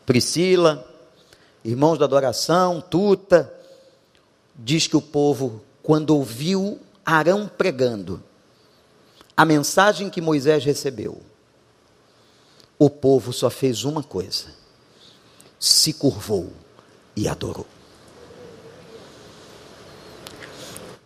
Priscila, 0.06 0.88
irmãos 1.62 1.98
da 1.98 2.06
adoração, 2.06 2.80
Tuta, 2.80 3.52
diz 4.54 4.86
que 4.86 4.96
o 4.96 5.02
povo, 5.02 5.62
quando 5.82 6.16
ouviu 6.16 6.80
Arão 7.06 7.46
pregando, 7.46 8.20
a 9.36 9.44
mensagem 9.44 10.10
que 10.10 10.20
Moisés 10.20 10.64
recebeu, 10.64 11.22
o 12.76 12.90
povo 12.90 13.32
só 13.32 13.48
fez 13.48 13.84
uma 13.84 14.02
coisa: 14.02 14.46
se 15.56 15.92
curvou 15.92 16.52
e 17.14 17.28
adorou. 17.28 17.66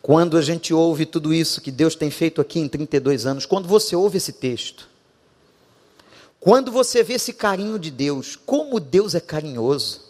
Quando 0.01 0.39
a 0.39 0.43
gente 0.43 0.73
ouve 0.73 1.05
tudo 1.05 1.35
isso 1.35 1.61
que 1.61 1.71
Deus 1.71 1.95
tem 1.95 2.11
feito 2.11 2.41
aqui 2.41 2.59
em 2.59 2.67
32 2.67 3.27
anos, 3.27 3.45
quando 3.45 3.69
você 3.69 3.95
ouve 3.95 4.17
esse 4.17 4.33
texto, 4.33 4.89
quando 6.41 6.73
você 6.73 7.03
vê 7.03 7.15
esse 7.15 7.35
carinho 7.35 7.79
de 7.79 7.91
Deus, 7.91 8.35
como 8.35 8.81
Deus 8.81 9.15
é 9.15 9.21
carinhoso. 9.21 10.10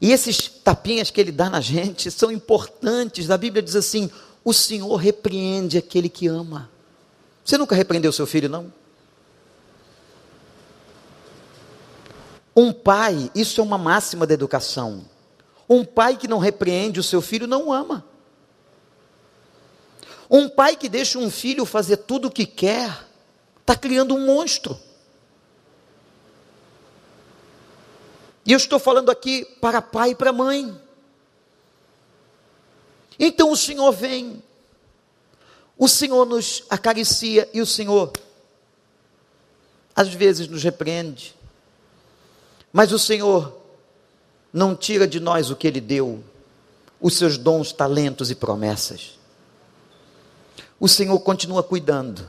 E 0.00 0.12
esses 0.12 0.48
tapinhas 0.48 1.10
que 1.10 1.20
ele 1.20 1.30
dá 1.30 1.50
na 1.50 1.60
gente 1.60 2.10
são 2.10 2.32
importantes. 2.32 3.30
A 3.30 3.36
Bíblia 3.36 3.62
diz 3.62 3.76
assim: 3.76 4.10
o 4.44 4.52
Senhor 4.52 4.96
repreende 4.96 5.76
aquele 5.76 6.08
que 6.08 6.26
ama. 6.26 6.70
Você 7.44 7.58
nunca 7.58 7.74
repreendeu 7.74 8.12
seu 8.12 8.26
filho, 8.26 8.48
não? 8.48 8.72
Um 12.56 12.72
pai, 12.72 13.30
isso 13.34 13.60
é 13.60 13.64
uma 13.64 13.78
máxima 13.78 14.26
da 14.26 14.34
educação. 14.34 15.04
Um 15.68 15.84
pai 15.84 16.16
que 16.16 16.26
não 16.26 16.38
repreende 16.38 16.98
o 16.98 17.02
seu 17.02 17.20
filho 17.20 17.46
não 17.46 17.72
ama. 17.72 18.04
Um 20.28 20.48
pai 20.48 20.76
que 20.76 20.88
deixa 20.88 21.18
um 21.18 21.30
filho 21.30 21.64
fazer 21.64 21.98
tudo 21.98 22.28
o 22.28 22.30
que 22.30 22.46
quer, 22.46 23.06
está 23.60 23.76
criando 23.76 24.14
um 24.14 24.26
monstro. 24.26 24.78
E 28.50 28.52
eu 28.52 28.56
estou 28.56 28.80
falando 28.80 29.12
aqui 29.12 29.44
para 29.60 29.80
pai 29.80 30.10
e 30.10 30.14
para 30.16 30.32
mãe. 30.32 30.76
Então 33.16 33.52
o 33.52 33.56
Senhor 33.56 33.92
vem, 33.92 34.42
o 35.78 35.86
Senhor 35.86 36.26
nos 36.26 36.64
acaricia 36.68 37.48
e 37.54 37.60
o 37.60 37.66
Senhor, 37.66 38.12
às 39.94 40.08
vezes, 40.08 40.48
nos 40.48 40.64
repreende, 40.64 41.36
mas 42.72 42.90
o 42.90 42.98
Senhor 42.98 43.56
não 44.52 44.74
tira 44.74 45.06
de 45.06 45.20
nós 45.20 45.48
o 45.48 45.54
que 45.54 45.68
Ele 45.68 45.80
deu, 45.80 46.20
os 47.00 47.14
seus 47.14 47.38
dons, 47.38 47.72
talentos 47.72 48.32
e 48.32 48.34
promessas. 48.34 49.16
O 50.80 50.88
Senhor 50.88 51.20
continua 51.20 51.62
cuidando. 51.62 52.28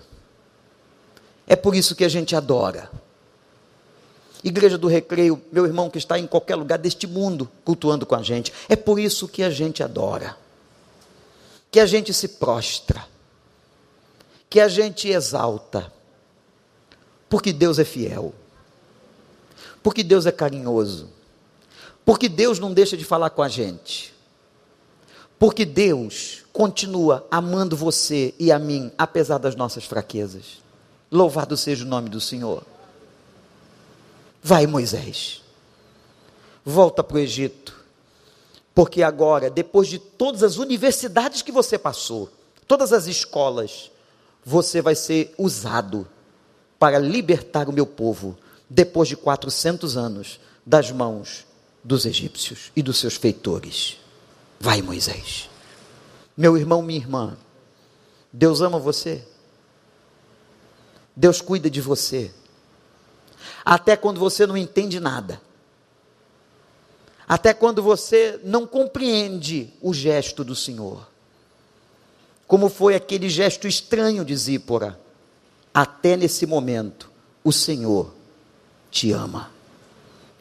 É 1.47 1.55
por 1.55 1.73
isso 1.73 1.95
que 1.95 2.03
a 2.03 2.09
gente 2.09 2.35
adora. 2.35 2.91
Igreja 4.43 4.77
do 4.77 4.87
Recreio, 4.87 5.41
meu 5.51 5.65
irmão 5.65 5.89
que 5.89 5.97
está 5.97 6.17
em 6.17 6.25
qualquer 6.25 6.55
lugar 6.55 6.79
deste 6.79 7.05
mundo 7.05 7.49
cultuando 7.63 8.05
com 8.05 8.15
a 8.15 8.23
gente. 8.23 8.51
É 8.67 8.75
por 8.75 8.99
isso 8.99 9.27
que 9.27 9.43
a 9.43 9.49
gente 9.49 9.83
adora. 9.83 10.35
Que 11.69 11.79
a 11.79 11.85
gente 11.85 12.13
se 12.13 12.27
prostra. 12.27 13.05
Que 14.49 14.59
a 14.59 14.67
gente 14.67 15.07
exalta. 15.07 15.91
Porque 17.29 17.53
Deus 17.53 17.77
é 17.79 17.85
fiel. 17.85 18.33
Porque 19.83 20.03
Deus 20.03 20.25
é 20.25 20.31
carinhoso. 20.31 21.09
Porque 22.03 22.27
Deus 22.27 22.59
não 22.59 22.73
deixa 22.73 22.97
de 22.97 23.05
falar 23.05 23.29
com 23.29 23.43
a 23.43 23.47
gente. 23.47 24.13
Porque 25.39 25.65
Deus 25.65 26.43
continua 26.51 27.25
amando 27.31 27.75
você 27.75 28.33
e 28.37 28.51
a 28.51 28.59
mim, 28.59 28.91
apesar 28.97 29.37
das 29.37 29.55
nossas 29.55 29.85
fraquezas. 29.85 30.61
Louvado 31.11 31.55
seja 31.55 31.85
o 31.85 31.87
nome 31.87 32.09
do 32.09 32.19
Senhor. 32.19 32.63
Vai, 34.43 34.65
Moisés, 34.65 35.41
volta 36.65 37.03
para 37.03 37.17
o 37.17 37.19
Egito, 37.19 37.75
porque 38.73 39.03
agora, 39.03 39.49
depois 39.49 39.87
de 39.87 39.99
todas 39.99 40.41
as 40.41 40.57
universidades 40.57 41.41
que 41.41 41.51
você 41.51 41.77
passou, 41.77 42.29
todas 42.67 42.91
as 42.91 43.05
escolas, 43.05 43.91
você 44.43 44.81
vai 44.81 44.95
ser 44.95 45.33
usado 45.37 46.07
para 46.79 46.97
libertar 46.97 47.69
o 47.69 47.73
meu 47.73 47.85
povo, 47.85 48.35
depois 48.67 49.07
de 49.07 49.15
400 49.15 49.95
anos, 49.97 50.39
das 50.65 50.91
mãos 50.91 51.45
dos 51.83 52.05
egípcios 52.05 52.71
e 52.75 52.81
dos 52.81 52.97
seus 52.97 53.15
feitores. 53.15 53.97
Vai, 54.59 54.81
Moisés. 54.81 55.49
Meu 56.35 56.57
irmão, 56.57 56.81
minha 56.81 56.99
irmã, 56.99 57.37
Deus 58.31 58.61
ama 58.61 58.79
você. 58.79 59.23
Deus 61.15 61.41
cuida 61.41 61.69
de 61.69 61.81
você. 61.81 62.31
Até 63.63 63.95
quando 63.95 64.19
você 64.19 64.45
não 64.45 64.57
entende 64.57 64.99
nada. 64.99 65.41
Até 67.27 67.53
quando 67.53 67.81
você 67.81 68.39
não 68.43 68.67
compreende 68.67 69.73
o 69.81 69.93
gesto 69.93 70.43
do 70.43 70.55
Senhor. 70.55 71.07
Como 72.45 72.67
foi 72.67 72.95
aquele 72.95 73.29
gesto 73.29 73.67
estranho 73.67 74.25
de 74.25 74.35
Zípora. 74.35 74.99
Até 75.73 76.17
nesse 76.17 76.45
momento, 76.45 77.09
o 77.43 77.51
Senhor 77.53 78.13
te 78.89 79.11
ama 79.11 79.49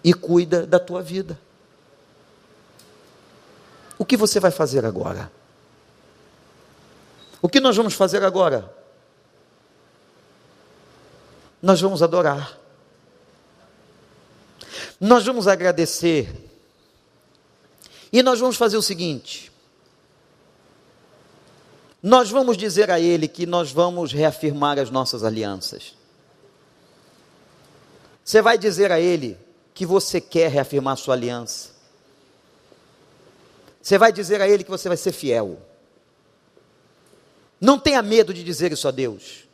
e 0.03 0.13
cuida 0.13 0.67
da 0.67 0.81
tua 0.81 1.03
vida. 1.03 1.39
O 3.97 4.05
que 4.05 4.17
você 4.17 4.41
vai 4.41 4.51
fazer 4.51 4.85
agora? 4.85 5.31
O 7.41 7.49
que 7.49 7.61
nós 7.61 7.77
vamos 7.77 7.95
fazer 7.95 8.25
agora? 8.25 8.75
Nós 11.63 11.81
vamos 11.81 12.03
adorar. 12.03 12.60
Nós 15.01 15.25
vamos 15.25 15.49
agradecer. 15.49 16.31
E 18.13 18.23
nós 18.23 18.39
vamos 18.39 18.57
fazer 18.57 18.77
o 18.77 18.83
seguinte: 18.83 19.51
nós 22.03 22.31
vamos 22.31 22.57
dizer 22.57 22.91
a 22.91 23.01
Ele 23.01 23.27
que 23.27 23.47
nós 23.47 23.73
vamos 23.73 24.13
reafirmar 24.13 24.79
as 24.79 24.91
nossas 24.91 25.25
alianças. 25.25 25.95
Você 28.23 28.43
vai 28.43 28.59
dizer 28.59 28.93
a 28.93 29.01
Ele 29.01 29.39
que 29.73 29.87
você 29.87 30.21
quer 30.21 30.51
reafirmar 30.51 30.97
sua 30.99 31.15
aliança. 31.15 31.71
Você 33.81 33.97
vai 33.97 34.13
dizer 34.13 34.43
a 34.43 34.49
Ele 34.49 34.63
que 34.63 34.71
você 34.71 34.89
vai 34.89 34.97
ser 34.99 35.13
fiel. 35.13 35.59
Não 37.59 37.79
tenha 37.79 38.03
medo 38.03 38.33
de 38.35 38.45
dizer 38.45 38.73
isso 38.73 38.87
a 38.87 38.91
Deus. 38.91 39.45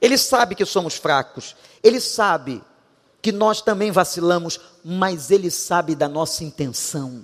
Ele 0.00 0.18
sabe 0.18 0.54
que 0.54 0.64
somos 0.64 0.96
fracos. 0.96 1.54
Ele 1.82 2.00
sabe 2.00 2.62
que 3.22 3.32
nós 3.32 3.60
também 3.60 3.90
vacilamos, 3.90 4.58
mas 4.84 5.30
Ele 5.30 5.50
sabe 5.50 5.94
da 5.94 6.08
nossa 6.08 6.42
intenção. 6.42 7.22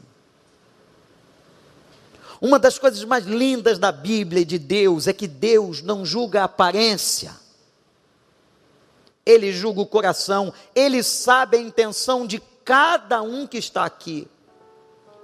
Uma 2.41 2.59
das 2.59 2.79
coisas 2.79 3.03
mais 3.05 3.25
lindas 3.25 3.79
da 3.79 3.91
Bíblia 3.91 4.43
e 4.43 4.45
de 4.45 4.59
Deus 4.59 5.07
é 5.07 5.13
que 5.13 5.27
Deus 5.27 5.81
não 5.81 6.05
julga 6.05 6.43
a 6.43 6.45
aparência, 6.45 7.35
Ele 9.25 9.53
julga 9.53 9.81
o 9.81 9.87
coração, 9.87 10.53
Ele 10.75 11.03
sabe 11.03 11.57
a 11.57 11.61
intenção 11.61 12.27
de 12.27 12.43
cada 12.65 13.23
um 13.23 13.47
que 13.47 13.57
está 13.57 13.87
aqui, 13.87 14.29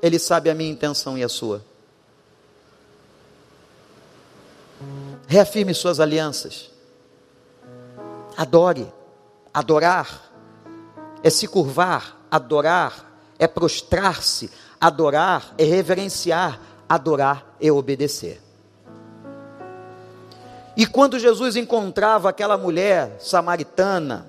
Ele 0.00 0.18
sabe 0.18 0.48
a 0.48 0.54
minha 0.54 0.70
intenção 0.70 1.18
e 1.18 1.22
a 1.22 1.28
sua. 1.28 1.62
Reafirme 5.28 5.74
suas 5.74 6.00
alianças, 6.00 6.70
adore, 8.36 8.90
adorar 9.52 10.31
é 11.22 11.30
se 11.30 11.46
curvar, 11.46 12.16
adorar, 12.30 13.12
é 13.38 13.46
prostrar-se, 13.46 14.50
adorar 14.80 15.54
é 15.56 15.64
reverenciar, 15.64 16.60
adorar 16.88 17.54
é 17.60 17.70
obedecer. 17.70 18.40
E 20.76 20.86
quando 20.86 21.18
Jesus 21.18 21.54
encontrava 21.54 22.28
aquela 22.28 22.56
mulher 22.56 23.16
samaritana, 23.20 24.26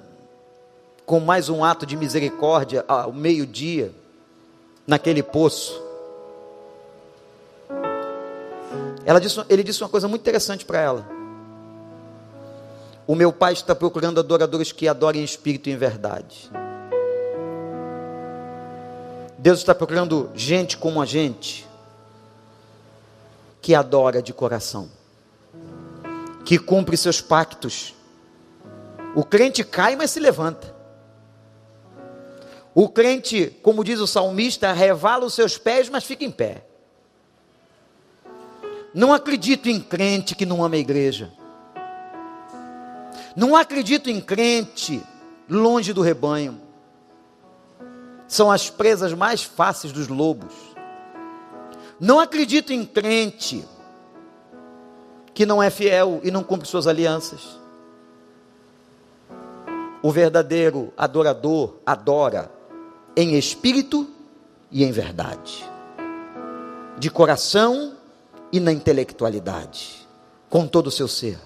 com 1.05 1.19
mais 1.19 1.49
um 1.49 1.63
ato 1.63 1.85
de 1.85 1.95
misericórdia 1.95 2.83
ao 2.87 3.11
meio-dia, 3.11 3.93
naquele 4.85 5.23
poço, 5.23 5.81
disse, 9.19 9.43
ele 9.49 9.63
disse 9.63 9.81
uma 9.81 9.89
coisa 9.89 10.07
muito 10.07 10.21
interessante 10.21 10.65
para 10.65 10.79
ela. 10.79 11.05
O 13.07 13.15
meu 13.15 13.33
pai 13.33 13.53
está 13.53 13.73
procurando 13.73 14.19
adoradores 14.19 14.71
que 14.71 14.87
adorem 14.87 15.21
em 15.21 15.25
espírito 15.25 15.69
e 15.69 15.73
em 15.73 15.77
verdade. 15.77 16.49
Deus 19.43 19.59
está 19.59 19.75
procurando 19.75 20.31
gente 20.33 20.77
como 20.77 21.01
a 21.01 21.05
gente, 21.05 21.67
que 23.61 23.75
adora 23.75 24.21
de 24.21 24.31
coração, 24.31 24.89
que 26.45 26.57
cumpre 26.57 26.95
seus 26.95 27.19
pactos. 27.19 27.93
O 29.13 29.25
crente 29.25 29.61
cai, 29.61 29.97
mas 29.97 30.11
se 30.11 30.21
levanta. 30.21 30.73
O 32.73 32.87
crente, 32.87 33.47
como 33.61 33.83
diz 33.83 33.99
o 33.99 34.07
salmista, 34.07 34.71
revala 34.71 35.25
os 35.25 35.33
seus 35.33 35.57
pés, 35.57 35.89
mas 35.89 36.05
fica 36.05 36.23
em 36.23 36.31
pé. 36.31 36.63
Não 38.93 39.11
acredito 39.13 39.67
em 39.67 39.81
crente 39.81 40.35
que 40.35 40.45
não 40.45 40.63
ama 40.63 40.75
a 40.75 40.79
igreja. 40.79 41.33
Não 43.35 43.57
acredito 43.57 44.09
em 44.09 44.21
crente 44.21 45.03
longe 45.49 45.91
do 45.91 46.01
rebanho 46.01 46.62
são 48.33 48.49
as 48.49 48.67
presas 48.67 49.13
mais 49.13 49.43
fáceis 49.43 49.93
dos 49.93 50.07
lobos. 50.07 50.51
Não 51.99 52.19
acredito 52.19 52.73
em 52.73 52.83
crente 52.83 53.63
que 55.35 55.45
não 55.45 55.61
é 55.61 55.69
fiel 55.69 56.19
e 56.23 56.31
não 56.31 56.43
cumpre 56.43 56.67
suas 56.67 56.87
alianças. 56.87 57.59
O 60.01 60.11
verdadeiro 60.11 60.91
adorador 60.97 61.75
adora 61.85 62.51
em 63.15 63.37
espírito 63.37 64.09
e 64.71 64.83
em 64.83 64.91
verdade, 64.91 65.63
de 66.97 67.11
coração 67.11 67.95
e 68.51 68.59
na 68.59 68.73
intelectualidade, 68.73 70.07
com 70.49 70.65
todo 70.67 70.87
o 70.87 70.91
seu 70.91 71.07
ser. 71.07 71.37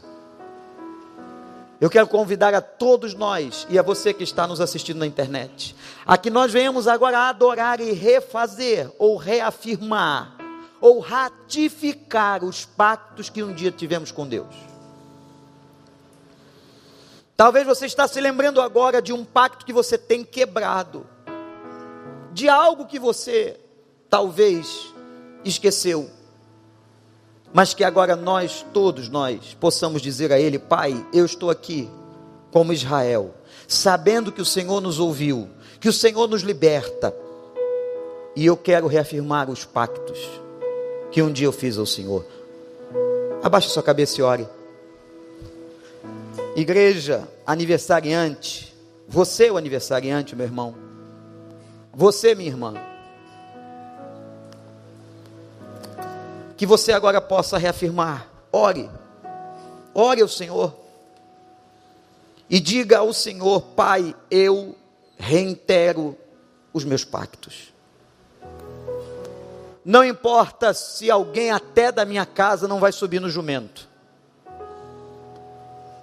Eu 1.80 1.91
quero 1.91 2.07
convidar 2.07 2.55
a 2.55 2.61
todos 2.61 3.13
nós 3.13 3.67
e 3.69 3.78
a 3.78 3.84
você 3.84 4.11
que 4.11 4.23
está 4.23 4.47
nos 4.47 4.59
assistindo 4.59 4.97
na 4.97 5.05
internet, 5.05 5.75
a 6.05 6.17
que 6.17 6.30
nós 6.30 6.51
venhamos 6.51 6.88
agora 6.88 7.30
adorar 7.30 7.80
e 7.80 7.91
refazer 7.91 8.91
ou 8.97 9.15
reafirmar 9.15 10.36
ou 10.82 10.99
ratificar 10.99 12.43
os 12.43 12.65
pactos 12.65 13.30
que 13.30 13.43
um 13.43 13.53
dia 13.53 13.71
tivemos 13.71 14.11
com 14.11 14.28
Deus. 14.28 14.55
Talvez 17.36 17.67
você 17.67 17.86
está 17.86 18.07
se 18.07 18.19
lembrando 18.19 18.59
agora 18.59 18.99
de 18.99 19.13
um 19.13 19.23
pacto 19.23 19.63
que 19.63 19.73
você 19.73 19.99
tem 19.99 20.23
quebrado, 20.23 21.05
de 22.34 22.49
algo 22.49 22.88
que 22.88 22.97
você 22.97 23.59
talvez 24.09 24.91
esqueceu, 25.45 26.09
mas 27.54 27.74
que 27.74 27.84
agora 27.84 28.16
nós, 28.16 28.66
todos 28.74 29.10
nós, 29.10 29.56
possamos 29.60 30.02
dizer 30.02 30.32
a 30.32 30.39
Ele: 30.39 30.60
Pai, 30.60 31.06
eu 31.14 31.26
estou 31.26 31.50
aqui 31.50 31.89
como 32.52 32.74
Israel, 32.74 33.34
sabendo 33.68 34.32
que 34.32 34.41
o 34.41 34.45
Senhor 34.45 34.82
nos 34.82 35.00
ouviu, 35.00 35.48
que 35.80 35.89
o 35.89 35.93
Senhor 35.93 36.28
nos 36.28 36.41
liberta, 36.41 37.16
e 38.36 38.45
eu 38.45 38.56
quero 38.56 38.88
reafirmar 38.88 39.50
os 39.50 39.66
pactos 39.66 40.20
que 41.12 41.22
um 41.22 41.32
dia 41.32 41.48
eu 41.48 41.52
fiz 41.52 41.78
ao 41.78 41.86
Senhor. 41.86 42.26
Abaixe 43.41 43.70
sua 43.70 43.84
cabeça 43.84 44.20
e 44.20 44.24
ore. 44.24 44.48
Igreja, 46.56 47.28
aniversariante, 47.45 48.76
você 49.08 49.48
é 49.48 49.52
o 49.52 49.58
aniversariante, 49.58 50.36
meu 50.36 50.45
irmão. 50.45 50.76
Você, 51.93 52.36
minha 52.36 52.50
irmã. 52.50 52.74
Que 56.58 56.66
você 56.66 56.91
agora 56.91 57.22
possa 57.22 57.58
reafirmar. 57.58 58.28
Ore. 58.51 58.89
Ore 59.93 60.22
ao 60.22 60.28
Senhor. 60.28 60.74
E 62.49 62.60
diga 62.60 62.99
ao 62.99 63.14
Senhor, 63.14 63.62
Pai, 63.62 64.16
eu 64.32 64.76
reitero 65.18 66.18
os 66.74 66.84
meus 66.84 67.05
pactos. 67.05 67.74
Não 69.84 70.03
importa 70.03 70.74
se 70.74 71.10
alguém 71.10 71.51
até 71.51 71.91
da 71.91 72.03
minha 72.03 72.26
casa 72.26 72.68
não 72.68 72.80
vai 72.80 72.91
subir 72.91 73.22
no 73.22 73.30
jumento. 73.30 73.88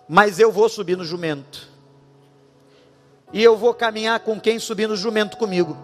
Mas 0.08 0.38
eu 0.38 0.50
vou 0.50 0.68
subir 0.68 0.96
no 0.96 1.04
jumento. 1.04 1.68
E 3.32 3.42
eu 3.42 3.56
vou 3.56 3.74
caminhar 3.74 4.20
com 4.20 4.40
quem 4.40 4.58
subir 4.58 4.88
no 4.88 4.96
jumento 4.96 5.36
comigo. 5.36 5.76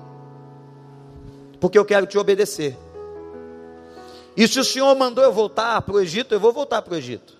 Porque 1.60 1.78
eu 1.78 1.84
quero 1.84 2.06
te 2.06 2.16
obedecer. 2.16 2.76
E 4.40 4.48
se 4.48 4.58
o 4.58 4.64
Senhor 4.64 4.96
mandou 4.96 5.22
eu 5.22 5.30
voltar 5.30 5.82
para 5.82 5.94
o 5.94 6.00
Egito, 6.00 6.34
eu 6.34 6.40
vou 6.40 6.50
voltar 6.50 6.80
para 6.80 6.94
o 6.94 6.96
Egito. 6.96 7.38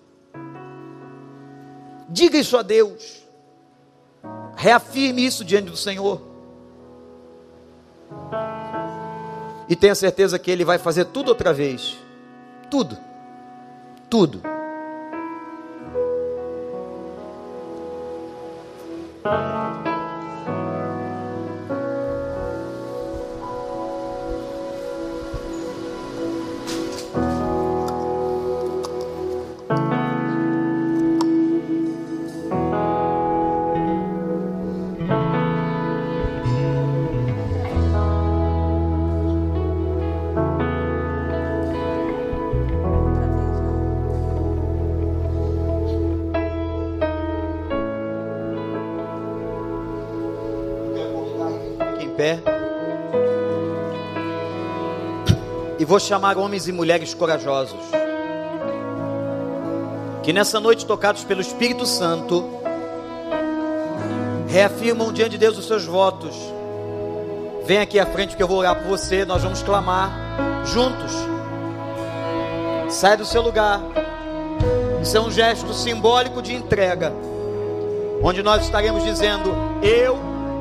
Diga 2.07 2.37
isso 2.37 2.55
a 2.55 2.61
Deus. 2.61 3.23
Reafirme 4.55 5.25
isso 5.25 5.43
diante 5.43 5.71
do 5.71 5.75
Senhor. 5.75 6.21
E 9.67 9.75
tenha 9.75 9.95
certeza 9.95 10.37
que 10.37 10.51
Ele 10.51 10.63
vai 10.63 10.77
fazer 10.77 11.05
tudo 11.05 11.29
outra 11.29 11.51
vez. 11.51 11.97
Tudo. 12.69 12.95
Tudo. 14.07 14.39
pé. 19.23 19.60
Vou 55.91 55.99
chamar 55.99 56.37
homens 56.37 56.69
e 56.69 56.71
mulheres 56.71 57.13
corajosos. 57.13 57.81
Que 60.23 60.31
nessa 60.31 60.57
noite, 60.57 60.85
tocados 60.85 61.25
pelo 61.25 61.41
Espírito 61.41 61.85
Santo, 61.85 62.49
reafirmam 64.47 65.11
diante 65.11 65.31
de 65.31 65.37
Deus 65.39 65.57
os 65.57 65.67
seus 65.67 65.83
votos. 65.83 66.33
Vem 67.65 67.79
aqui 67.79 67.99
à 67.99 68.05
frente 68.05 68.37
que 68.37 68.41
eu 68.41 68.47
vou 68.47 68.59
orar 68.59 68.81
por 68.81 68.87
você. 68.87 69.25
Nós 69.25 69.43
vamos 69.43 69.61
clamar 69.63 70.63
juntos. 70.63 71.11
Sai 72.87 73.17
do 73.17 73.25
seu 73.25 73.41
lugar. 73.41 73.81
Isso 75.01 75.17
é 75.17 75.19
um 75.19 75.29
gesto 75.29 75.73
simbólico 75.73 76.41
de 76.41 76.53
entrega. 76.53 77.11
Onde 78.23 78.41
nós 78.41 78.63
estaremos 78.63 79.03
dizendo: 79.03 79.53
Eu, 79.83 80.17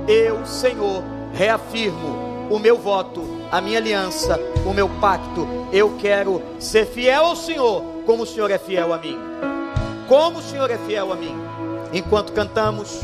eu, 0.09 0.45
Senhor, 0.45 1.05
reafirmo 1.33 2.49
o 2.51 2.59
meu 2.59 2.77
voto, 2.77 3.30
a 3.51 3.61
minha 3.61 3.79
aliança, 3.79 4.39
o 4.65 4.73
meu 4.73 4.89
pacto. 5.01 5.47
Eu 5.73 5.97
quero 5.99 6.43
ser 6.59 6.87
fiel 6.87 7.27
ao 7.27 7.37
Senhor, 7.37 7.83
como 8.07 8.23
o 8.23 8.27
Senhor 8.27 8.51
é 8.51 8.59
fiel 8.59 8.93
a 8.93 8.99
mim. 8.99 9.19
Como 10.09 10.39
o 10.39 10.43
Senhor 10.43 10.71
é 10.71 10.79
fiel 10.79 11.13
a 11.13 11.17
mim. 11.17 11.37
Enquanto 11.93 12.33
cantamos, 12.33 13.01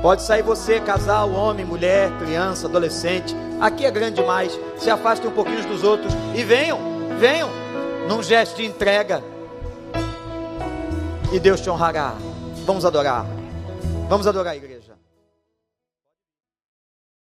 pode 0.00 0.22
sair 0.22 0.42
você, 0.42 0.80
casal, 0.80 1.30
homem, 1.30 1.64
mulher, 1.64 2.10
criança, 2.18 2.66
adolescente. 2.66 3.34
Aqui 3.60 3.84
é 3.84 3.90
grande 3.90 4.20
demais. 4.20 4.58
Se 4.78 4.90
afastem 4.90 5.30
um 5.30 5.34
pouquinho 5.34 5.66
dos 5.66 5.82
outros 5.82 6.12
e 6.34 6.42
venham, 6.42 6.78
venham, 7.18 7.48
num 8.08 8.22
gesto 8.22 8.56
de 8.56 8.66
entrega. 8.66 9.22
E 11.32 11.38
Deus 11.38 11.60
te 11.60 11.70
honrará. 11.70 12.14
Vamos 12.66 12.84
adorar. 12.84 13.26
Vamos 14.08 14.26
adorar, 14.26 14.56
igreja. 14.56 14.71